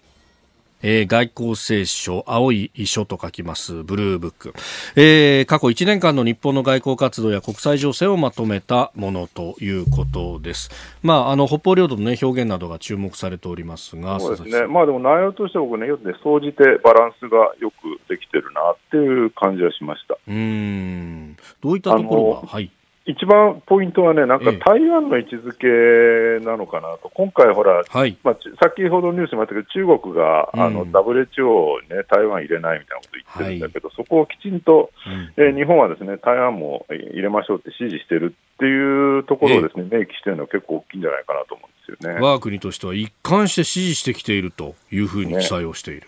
[0.81, 4.53] えー、外交青書、青い遺書と書きます、ブルーブック。
[4.95, 10.69] えー、過去1年間の日本の外交活動や国際情勢をまとめたものということです。
[11.03, 14.67] まあ、あの、北方領土のね、表現などが注目されておりますが、そうですね。
[14.67, 20.17] まあでも内容として僕ね、よくね、総じてバランスがよくできてるなっていう感じはしました。
[20.27, 21.35] うん。
[21.61, 22.71] どういったところがはい。
[23.09, 42.19] 一番ポイントはね、なんか台湾の位置づけなのかなと、今回ほら、はい、まあ、先ほどニュースにもあったけど、中国が、うん、あの WHO に、ね、台湾入れないみたいなこと言ってるんだけど、はい、そこをきちんと、うん、えー、日本はですね台湾も入れましょうって指示してるっていうところをですね、明記してるのは結構大きいんじゃないかなと思うんですよね。
[42.21, 46.07] 我が国としては一貫して支持してきているというふうに記載をしている。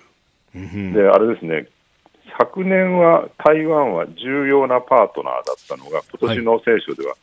[0.53, 1.65] ね、であれですね
[2.37, 7.15] 昨年は台湾は重要なパートナーだったのが、今年の聖書では、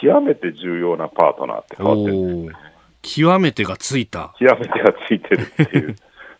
[0.00, 2.66] 極めて重要なパートナーって変わってるんですね。
[3.02, 4.34] 極めてがついた。
[4.38, 5.96] 極めてがついてるっていう、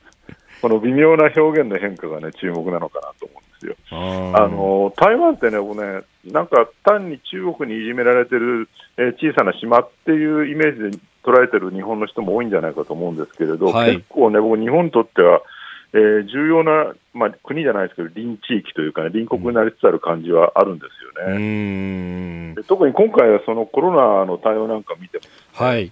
[0.61, 4.35] この微妙な表現の変化がね、注目なのかなと思うんですよ。
[4.35, 15.43] あの台湾ってね、僕ね、なんか単に中国にいじめられてる、えー、小さな島っていうイメージで捉えてる日本の人も多いんじゃないかと思うんですけれど、はい、結構ね、僕、日本にとっては、
[15.93, 22.55] えー、重要な、まあ、国じゃないですけど、隣地域というか、ね、隣国になりつつある感じはあるんですよね。
[22.55, 25.91] で特に今回はそのコロナの対応なんか見ても、はい、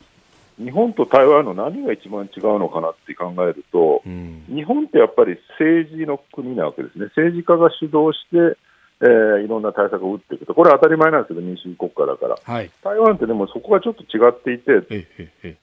[0.58, 8.58] 日本と台湾の何が一番違うのかなって考えると、日本ってやっぱり政治の国なわけですね、政治家が主導して、
[9.00, 15.58] えー、いろんな対策を打っていくと、これは当たり前なんですけど、民主主義国家だから、はい、台湾ってでもそこがちょっと違っていて、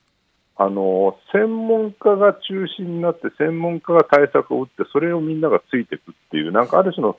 [0.63, 7.17] あの専門家が中心になって、専門家が対策を打って、それをみんながついていくっていう、なんかある種の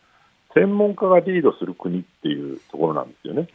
[0.55, 3.49] 専門家がリードする国っていうところなんですよね。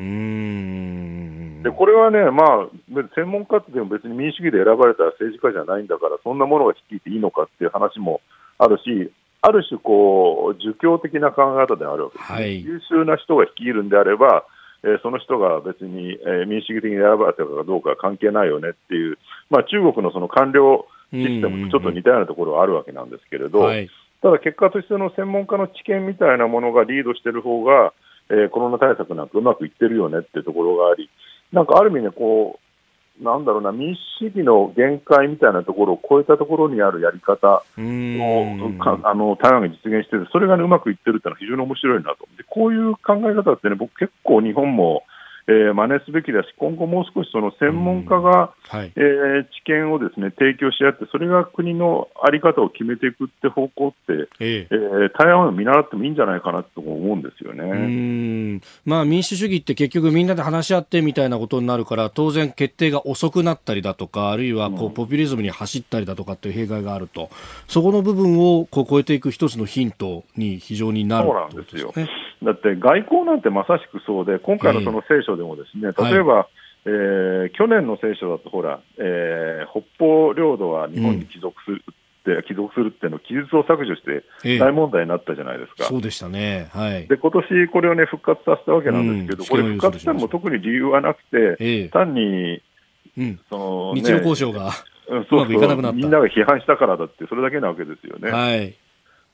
[1.64, 2.68] でこれはね、まあ、
[3.16, 8.20] 専門家ってでも別に民主主義で選ばれた政治家じゃないんだから、そんなものが率いていいのかっていう話も
[8.58, 14.44] あるし、ある種こう、儒教的な考え方であるわけです、ね、はい、優秀な人が率いるんであれば、
[14.84, 19.18] えー、その人が別に、えー、民主主義的に選ばれたかどうか関係ないよねっていう、
[19.50, 23.90] まあ、中国のその官僚システムとちょっと似たようなところはあるわけなんですけれど、はい、
[24.22, 27.94] ただ結果としての専門家の知見みたいなものがリードしている方が、
[28.30, 31.10] えー、コロナ対策なんかうまくいってるよねっていうところがあり、
[31.52, 32.67] なんかある意味ね、こう、
[33.22, 37.62] なんだろうな、民主主義の限界みたいなところを超えたところにあるやり方を
[39.04, 42.28] あの台湾が実現している、それが、ね、うまくいってるっていうのは非常に面白いなと。
[42.38, 45.04] でこういう考え方ってね、僕結構日本も
[45.48, 57.64] えー、真似すべきだし、今後もう少しその専門家が、はい、えー、知見をですね提供し合って、それが国の在り方を決めていくって方向って、えー、えー、台湾を見習ってもいいんじゃないかなと思うんですよね。
[57.64, 58.62] うん。
[58.86, 67.30] まあ、民主主義って結局みんなで話し合ってみたいなことになるから、当然決定が遅くなったりだとか、あるいはこう、ポピュリズムに走ったりだとかっていう弊害があると、
[67.68, 71.94] そこの部分をこう超えていく一つのヒントに非常になる、そうなんですよ。
[72.44, 76.48] だって外交なんてまさしくそうで、今回のその聖書でもですね、例えば、はい、
[76.86, 81.84] えー、去年の聖書だと、ほら、えー、北方領土は日本に帰属する。
[81.88, 81.94] うん
[82.46, 85.76] 帰属するっていうのを記述を削除して大問題になったじゃないですか。
[85.80, 86.68] えそうでしたね。
[86.74, 87.08] はい。
[87.08, 92.62] で、今年これをね、復活させたわけなんですけど、うん、これ復活しても特に理由はなくて、え単に、
[93.18, 94.72] うん、その、ね、日露交渉が
[95.08, 95.98] うまくいかなくなった。
[95.98, 98.30] みんなが批判したからだって、それだけなわけですよね。
[98.30, 98.76] はい。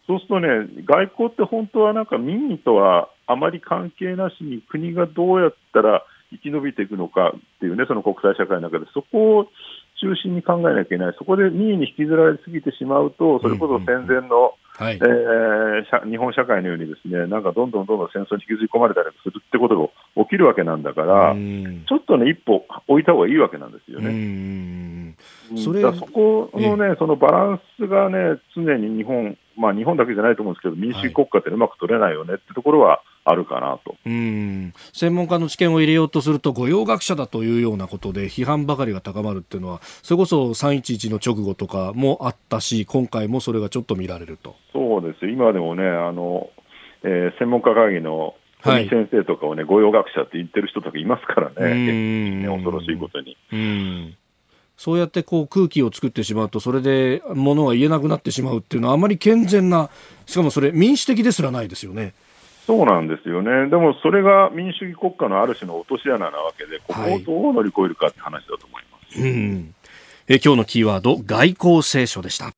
[0.07, 0.47] そうするとね、
[0.85, 9.47] 外交って本当はなんか民意とはあまり関係なしに国がどうやったら生き延びていくのかっていうね、その国際社会の中で、そこを
[10.01, 25.15] 中心に考えなきゃいけない、そこで民意に引きずられすぎてしまうと、それこそ戦前の、はい、えー、日本社会のようにですねなんかどんどんどんどん戦争に引きずり込まれたりするってことが起きるわけなんだから、ちょっとね、一歩置いた方がいいわけなんですよね。
[25.63, 33.95] それそこのね、そのバランスがね、常に日本、まあ、日本だけじゃないと思うんですけど、民主主義国家ってうまく取れないよねってところはあるかなと。
[34.05, 34.73] うん。
[34.93, 44.55] 専門家の知見を入れようとすると、御用学者だというようなことで、批判ばかりが高まるっていうのは、それこそ311の直後とかもあったし、今回もそれがちょっと見られると。
[44.73, 46.49] そうです今でもね、あの
[47.03, 53.37] えー、専門家会議の先生とかをね、御用学者って言ってる人とかいますからね、ね恐ろしいことに。
[54.77, 59.89] うんそうやってこう空気を作ってしまうと、それで物が言えなくなってしまうっていうのは、あまり健全な、
[60.25, 62.13] しかもそれ、民主的ですらないですよね。
[62.65, 69.21] そうなんですよね、でもそれが民主主義国家のある種の落とし穴なわけで、ここをどう乗り越えるかって話だと思います。
[69.21, 69.75] はい、うん
[70.29, 72.51] え今日のキーワード、外交青書でした。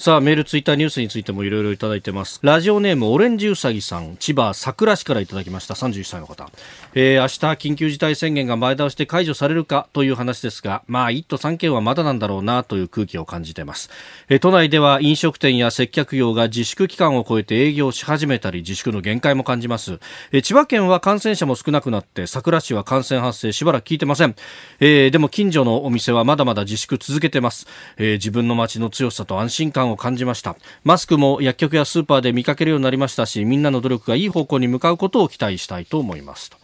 [0.00, 2.38] さあ、メール、ツイッター、ニュースについてもいろいろいただいてます。
[2.44, 5.74] ラジオネーム、オレンジウサギさん、千葉桜市からいただきました。
[5.74, 6.48] 31歳の方。
[6.94, 13.90] えー、明日、緊急事態宣言が前倒して解除されるかという話ですが、まあ、1都3県はまだなんだろうなという空気を感じています。
[14.28, 19.98] えー、都内では飲食店や接客業が自粛期間を超えて営業し始めたり、自粛の限界も感じます。
[20.30, 24.36] えー、千葉県は感染者も少なくなって、桜市は感染発生しばらく聞いてません。
[24.78, 27.66] えー、でも近所のお店はまだまだ自粛続けてます。
[27.96, 36.56] えー、自分の街の強さと安心感を感じましたマスクも薬局やスーパーで見かけるようになりましたしみんなの努力がいい方向に向かうことを期待したいと思いますと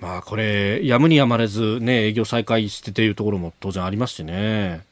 [0.00, 4.88] まあこれやむにやまれずね営業再開してというところも当然ありますしね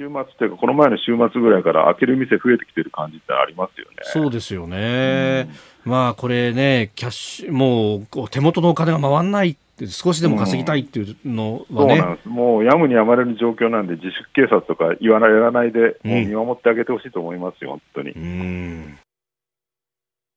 [0.00, 3.96] 週末というか、この前の週末ぐらいから開ける店増えてきてる感じってありますよね。
[4.04, 5.50] そうですよね。
[5.84, 18.14] うん、まあこれね、キャッシュ、もう手元のお金が回らない少しでも稼ぎたいっていうのはね、うん、そうなんですもうやむにやまれる状況なんで、自粛警察とか言わない、やらないで、もう見守ってあげてほしいと思いますよ、本当に。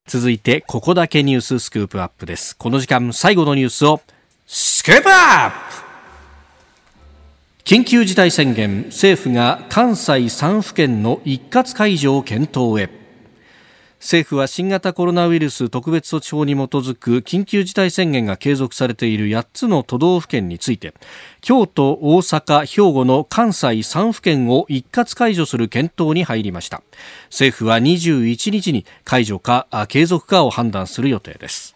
[0.07, 2.57] 続いて、ここだけニューススクープアップです。
[2.57, 4.01] この時間、最後のニュースを、
[4.45, 5.83] スクープアップ
[7.65, 13.03] 緊急事態宣言、政府が関西3府県の一括解除を検討へ。
[14.04, 20.93] 政府は新型コロナウイルス特別措置法に基づく緊急事態宣言が継続されている8つの都道府県について
[21.39, 26.84] 京都、大阪、兵庫の関西3府県を一括解除する検討に入りました。
[27.30, 31.74] 政府は21日に解除か継続かを判断する予定です。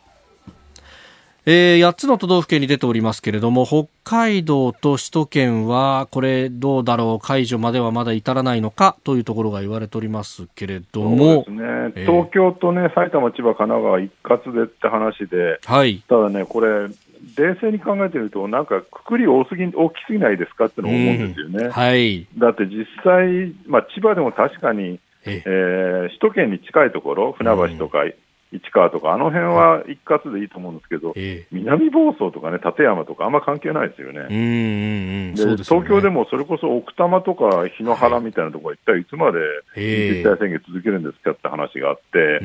[1.49, 11.93] えー、8つの都道府県に出ておりますけれども北海道と首都圏はこれどうだろう解除まではまだ至らないのかというところが言われておりますけれども、ね。
[11.95, 21.63] えー、東京と、ね、埼玉、千葉、神奈川一括でって話で、はい、ただね、これ、冷静に考えてみると、なんかくくり多すぎ大きすぎないですかっての思うんですよね。
[21.63, 28.13] うん、はい、だって実際、まあ、千葉でも確かに、えー、首都圏に近いところ、船橋とか、うん
[28.51, 34.21] 市川とか、あの辺は一括でいいと思うんですけど、えー、南房総とかね、立山とか、あんま関係ないですよね。
[34.21, 39.39] うんで、ね、東京でもそれこそ奥多摩とか檜原みたいなところ、一体いつまで
[39.75, 42.39] 自治体宣言続けるんですかって話があって、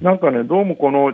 [0.00, 1.12] なんかね、どうもこの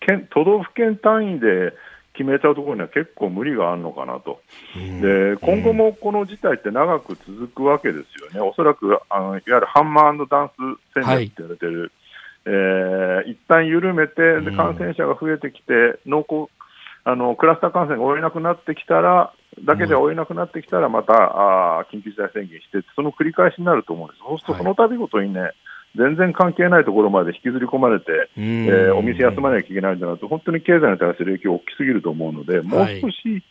[0.00, 1.72] 県都道府県単位で
[2.12, 4.40] 決めちゃうところには結構無理があるのかなと、
[4.76, 10.52] で今後もこの事態って長く続くわけですよね、おそらくあのいわゆるハンマーダンス
[10.94, 11.80] 戦略って言われてる。
[11.80, 11.90] はい
[12.46, 16.50] えー、一旦緩めて、で感染者が増えてきて、濃厚
[17.04, 19.32] あのクラスター感染が追えなくなってきたら、
[19.62, 25.52] だけで追えなくなってきたら、また、あ緊急事態宣言して、その繰り返しになると思うんです、そうするとその度ごとにね、
[25.96, 33.44] 全然関係ないところまで引きずり込まれて、えー、お店休まなきゃいけないんだなと、本当に経済に対する影響大きすぎると思うので、もう少し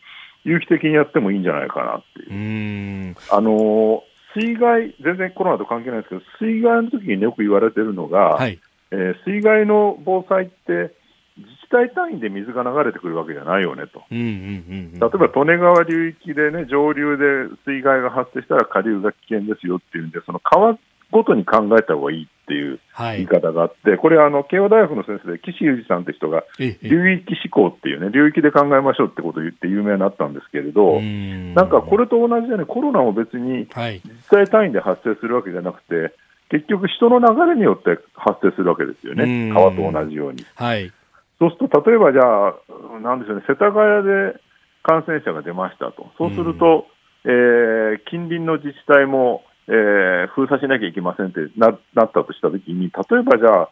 [0.44, 3.16] 有機的にやってもいいんじゃないかなっていう。
[3.30, 4.02] あの
[4.34, 8.58] 水害、全然コロナと関係ないですけど、水害の時によく言われてるのが、はい
[8.94, 10.94] えー、水害の防災って、
[11.36, 20.78] 自治体単位で水が流れてくるわけじゃないよねと、例えば利根川流域で、ね、上流で水害が発生したら下流が危険ですよっていうんで、その川
[21.10, 36.14] ごとに考えた方がいいっていう言い方があって、はい、これあの、慶応大学の先生で岸裕二さんって人が、流域思考っていうね、流域で考えましょうってことを言って有名になったんですけれど、なんかこれと同じように、コロナも別に自治体単位で発生するわけじゃなくて、
[36.50, 40.44] 結局、人の流れによって発生するわけですよね、川と同じように。
[40.54, 40.92] はい、
[41.38, 42.54] そうすると、例えばじゃあ、
[43.00, 44.40] なんでしょうね、世田谷で
[44.82, 46.86] 感染者が出ましたと、そうすると、
[47.24, 53.70] えー、近隣の自治体も、えー、封鎖しなきゃいけませんってななったとしたときに、例えばじゃあ、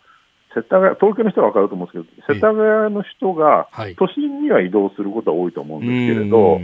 [0.55, 3.69] 世田谷東京の人は分かると思うんですけど、世田谷の人が
[3.99, 6.61] 都心には移動することは多いと思うんですけれど、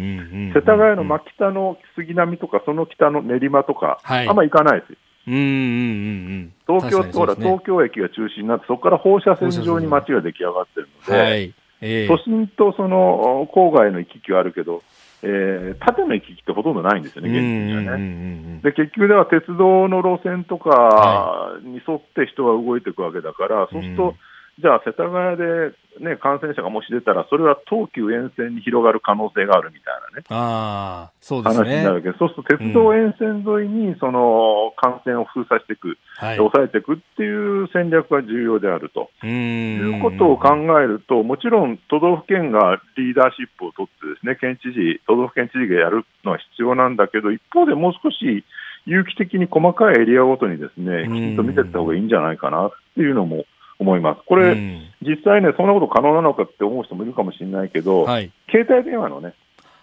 [0.54, 4.92] 世田谷の真北の杉並とか、その北の練馬とか、はい、あんま行かないです
[5.30, 5.36] よ。
[5.36, 6.80] うんうんうん。
[6.80, 11.54] 東京、ね、ほら、東京駅が中心になって、そこから放射線状に街が出来上がってるので、はい。
[11.80, 14.82] えー、都心とその郊外の行き来はあるけど、
[15.22, 18.60] えー、縦の行き来ってほとんどないんですよね、現地にはね。
[18.62, 24.14] で、結局では鉄道の路線とかに沿って人が動いていくわけだから、そうすると、
[24.60, 25.70] じゃあ世田谷で、
[26.02, 31.64] ね、感染者がもし出たら、それは東急沿線に広がる可能性があるみたいなね、あそうですね。
[31.64, 32.10] 話になるけ。
[32.10, 39.10] ど、そうすると鉄道沿線沿いにその感染を封鎖していく、はい、抑えていくっていう戦略が重要であると。
[39.24, 48.44] いうことを考えると、もちろん都道府県がリーダーシップを取って、ですね県知事、都道府県知事がやるのは必要なんだけど、一方でもう少し
[48.86, 53.44] 有機的に細かいエリアごとにですねきちんと見ていった方がいいんじゃないかなっていうのも
[53.78, 54.20] 思います。
[54.26, 54.54] これ、
[55.02, 59.34] 実際ね、そんなこと可能なのかって思う人もいるかもしれないけど、はい、携帯電話のね、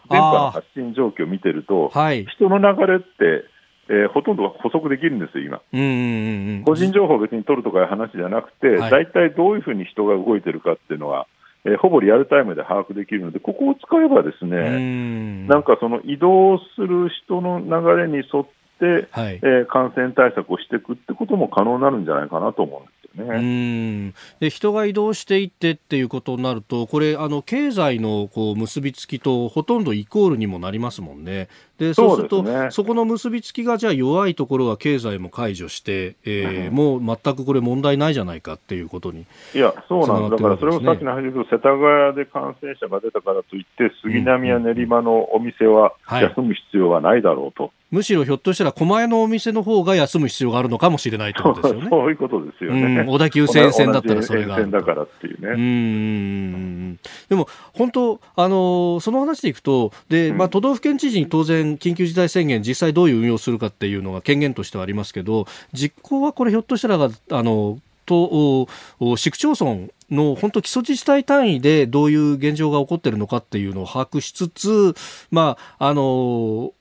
[0.10, 3.46] 電波の発信状況を見てると、はい、人の流れって、
[3.88, 5.62] えー、ほとんど補足できるんですよ、今。
[5.74, 11.28] うんうんうん、個人情報を別に取るとかいう話じゃなくて、大、は、体、い、どういうふうに人が動いてるかっていうのは、
[11.66, 18.46] えー、ほぼリアルタイムで把握できるので、ここを使えばですね、なんかその移動する人の流れに沿っ
[18.80, 22.95] て、はい、えー、感染対策をしていくってことも可能になるんじゃないかなと思うんです。
[23.16, 23.24] ね。
[23.24, 31.48] うんで人が移動していってっていうことになると、これ、あの経済のこう結びつきとほとんどイコールにもなりますもんね。
[31.78, 47.64] でそうするとそ、ね,、この結びつきがじゃあ弱いところは経済も解除して、えー、うん、もう全くこれ問題ないじゃないかっていうことにいや、そうなんだ、ね、からそれもさっきの話で世田谷で感染者が出たからといって、杉並や練馬のお店は休む必要はないだろうと。
[47.64, 51.88] はいむしろひょっとしたら狛江のお店の方が休む必要があるのかもしれないってことですよね。
[51.92, 53.02] そういうことですよね。
[53.02, 55.50] うん、小田急線線だったらそれがだからっていうね。
[55.50, 57.00] うん。
[57.30, 68.68] でも本当あのその話でいくとで、まあ、都道府県知事に当然緊急事態宣言実際どういう運用するかっていうのが権限としてはありますけど実行はこれひょっとしたらあのと
[69.18, 74.96] 市区町村の本当基礎自治体単位でどういう現状が起こっているのかっていうのを把握しつつ、
[75.32, 76.74] まあ、あの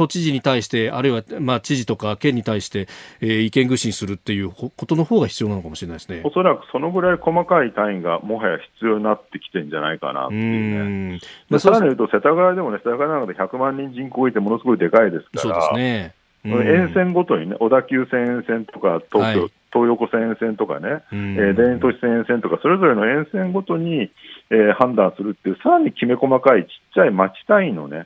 [0.00, 2.88] 都知事に対して、あるいは、まあ、知事とか県に対して、
[3.20, 6.22] えー、意見具申するっていうことの方が必要なのかもしれないですね。
[6.24, 11.20] おそらくそのぐらい細かい単位がもはや必要になってきてるんじゃないかなっていうね。
[11.50, 16.14] でさらに言うと、世田谷でもね、世田谷なんかで100万人人口いてものすごいでかいですから、そうですね。
[16.44, 24.10] 沿線ごとにね、小田急線沿線とか東京、はい、東横線沿線とかね、えー、田園都市線沿線とか、それぞれの沿線ごとに、
[24.50, 28.04] えー、判断するっていう、さらにきめ細かいちっちゃい町単位のね、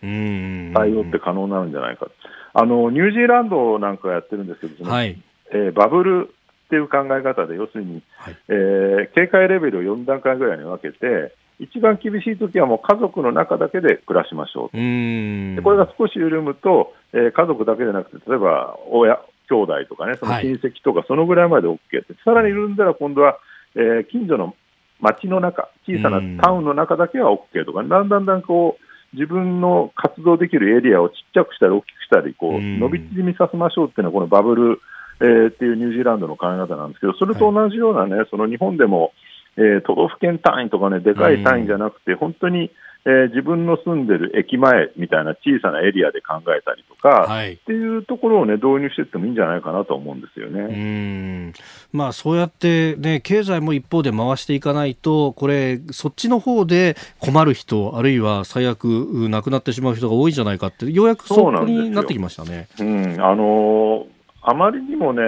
[0.75, 2.09] 対応って可能になるんじゃないか。
[2.53, 5.19] あの、ニュージーランドなんかやってるんですけど、はい、
[5.51, 6.29] えー、バブル
[6.67, 14.77] っていう考え方で、要するに、はい、えー、警戒レベルを4段階ぐらいに分けて、一番厳しいときはもう家族の中だけで暮らしましょう。
[14.77, 23.39] でこれが少し緩むと、えー、家族だけでなくて、例えば親、兄弟とかね、その親戚とか、そのぐらいまで OK って、はい、さらに緩んだら今度は、
[23.75, 24.55] えー、近所の
[25.01, 34.81] 町の中、小さなタウンの中だけは OK とか、だんだんだんこう、自分の活動できるエリアをちっちゃくしたり大きくしたり、こう、伸び縮みさせましょうっていうのは、このバブル、
[35.21, 39.13] えー、っていうニュージーランドの考え方なんですけど、それと同じようなね、はい、その日本でも、
[39.57, 42.71] えー、都道府県単位とかね、でかい単位じゃなくて、本当に、
[43.07, 50.61] えー、自分の住んでる駅前みたいな小さなエリアで考えたりとか、はい、っていうところをね、導入していってもいいんじゃないかなと思うんですよね。
[50.61, 51.53] うん
[51.93, 58.85] まあ、そうやってね、経済も一方で回していかないと、これ、そっちの方で困る人、あるいは最悪
[59.29, 62.69] 亡くなってしまう人が多いんじゃないかって、ようやくそこになってきましたね。
[62.81, 64.07] うん、あのー、
[64.41, 65.23] あまりにもね、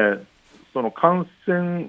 [0.73, 1.89] その感染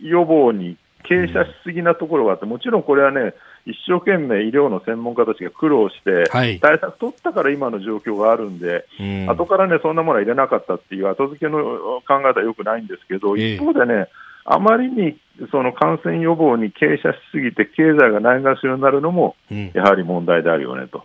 [0.00, 0.76] 予防に
[1.08, 3.34] 傾斜しすぎなところがあって、もちろんこれはね、
[3.66, 11.58] 一生懸命医療の専門家たちが苦労して、対策取ったから今の状況があるんで、はい、後からね、そんなものは入れなかったっていう後付けの
[12.06, 14.08] 考え方はよくないんですけど、一方でね、
[14.44, 15.18] あまりに
[15.50, 19.36] その感染予防に傾斜しすぎて、経済がないがしろになるのも、
[19.74, 21.04] やはり問題であるよねと。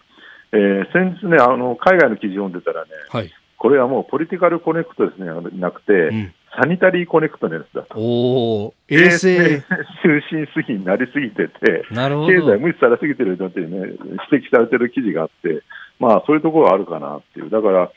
[0.52, 5.28] えー、先日ね、あの海外の記事を読んでたらね、はい、これはもうポリティカルコネクトですね、
[5.60, 7.96] なくて、うんサニタリーコネクトのやつだと。
[7.98, 9.62] お衛生。
[10.02, 12.28] 中心主義になりすぎてて、なるほど。
[12.28, 13.68] 経済無視されすぎてるのってね、
[14.32, 15.64] 指摘されてる記事があって、
[16.00, 17.50] まあそういうところはあるかなっていう。
[17.50, 17.92] だから、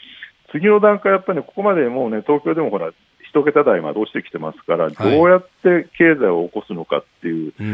[0.53, 2.91] 次の段階、やっぱりね、ここまでもうね、東京でもほら、
[3.31, 7.65] 一桁台まで落ちてきてますから、どうやって経済を起こすのかっていう、はい、え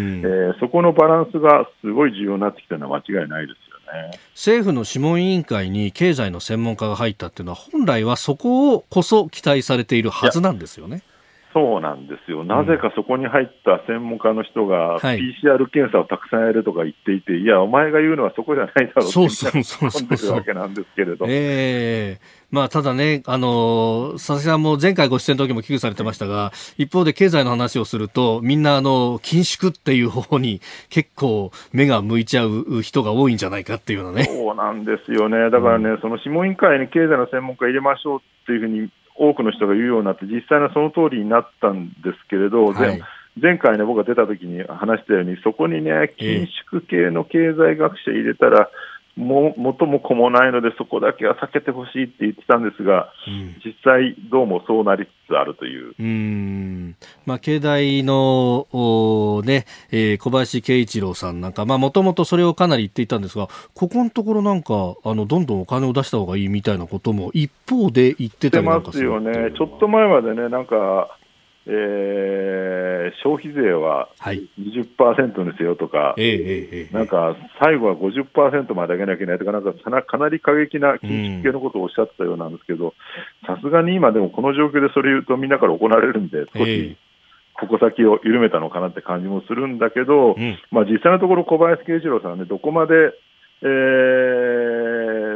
[0.57, 3.74] ー、そこのバランスがすごい重要になってきたのは間違いないです
[4.35, 11.03] 政府の諮問委員会に経済の専門家が入ったっていうのは、本来はそこをこそ期待されているはずなんですよね。
[11.55, 21.27] そうなんですよ、なぜかそこに入った専門家の人が、PCR 検査をたくさんやるとか言っていて、いや、お前が言うのはそこじゃないだろうってそうそうそうそうそうわけなんですけれど。
[21.29, 34.25] えーまあ、ただね、あの、佐々木さんも前回ご出演の時も危惧されてましたが、一方で経済の話をすると、みんなあの、緊縮っていう方に結構目が向いちゃう人が多いんじゃないかっていうのね。
[34.25, 35.51] そうなんですよね。
[35.51, 43.01] だからね、うん、その諮問委員会に経済の専門家入れましょうっていうふうに多くの人が言うようになって、実際にその通りになったんですけれど、はい、
[43.41, 48.69] 前回ね、僕が出た時に話したように、そこにね、緊縮系の経済学者入れたら、
[49.17, 55.95] も元も子もないので、そこだけは避けてほしいって言ってたんですが、うん、実際、どうもそうなりつつあるという。
[55.99, 56.97] うん。
[57.25, 58.67] まあ、経済の
[59.45, 71.17] ねえー、小林慶一郎さんなんか、もともとそれをかなり言っていたんですが、ここのところなんか、あのどんどんお金を出した方がいいみたいなことも、一方で言ってたりなんかするよね、ちょっと前までね、なんか、
[71.67, 82.95] えー、消費税は20%にせよとか、はい、なんか最後は50%まで上げなきゃいけないとか、なんかかなり過激な緊縮系のことをおっしゃってたようなんですけど、
[83.47, 86.97] さすがに今、でもこの状況でそれ言うと、みんなから怒られるんで、少し
[87.55, 92.95] 矛先を緩めたのかなって感じもするんだけど、うん、まあ、実際のところ、小林慶一郎さんはね、どこまで、
[93.63, 93.67] え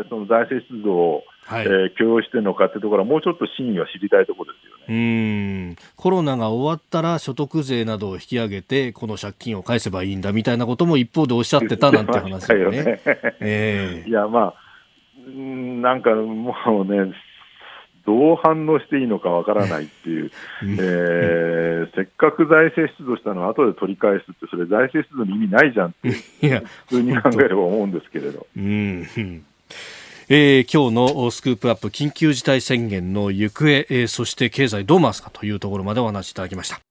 [0.04, 4.94] ー、その財政出動をはい、えー、許容してるのかっていうところは、もうちょっと真意は知りたいところですよね。
[4.94, 5.76] うん。
[5.96, 12.82] コロナが終わったら所得税などを引き上げて、この借金を返せばいいんだみたいなことも一方でおっしゃってたなんて話よね。
[12.84, 13.00] ね
[13.40, 14.54] えー、いや、まあ、
[15.26, 17.14] なんかもうね、
[18.04, 20.30] どう反応していいのかわからないっていう、
[20.62, 28.46] えー、せっかく財政出動したのを後で取り返すって、それ、財政出動の意味ないじゃんって、普通に考えれば思うんですけれど。
[28.54, 29.06] うん
[30.30, 36.82] えー、今日のスクープアップ緊急事態宣言の行方、えー、そして経済どう回すかというところまでお話しいただきました。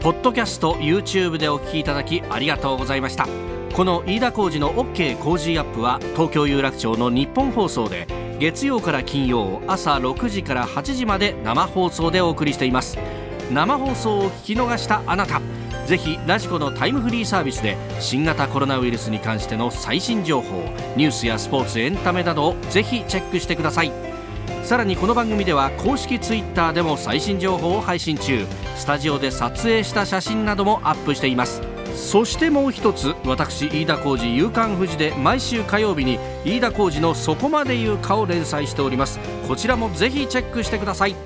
[0.00, 3.26] ポッドキャスト YouTube でお聞きいただきありがとうございました。
[3.74, 8.06] この飯田浩司の OK 工事アップは東京有楽町の日本放送で
[8.38, 12.96] 月曜から金曜朝6時から8時まで生放送でお送りしています。
[13.52, 15.40] 生放送を聞き逃したあなた。
[15.88, 23.92] ぜひラジコのタイムフリーサービスで新型コロナウイルスに関しての最新情報ニュースやスポーツエンタメなどをぜひチェックしてください。
[24.64, 28.44] さらにこの番組では公式ツイッターでも最新情報を配信中。
[28.76, 31.62] スタジオで撮影した写真などもアップしています。
[31.96, 39.18] そしてもう一つ私飯田浩司夕刊富士で毎週火曜日に飯田浩司の「そこまで言うか」を連載しております。
[39.48, 41.16] こちらもぜひチェックしてください。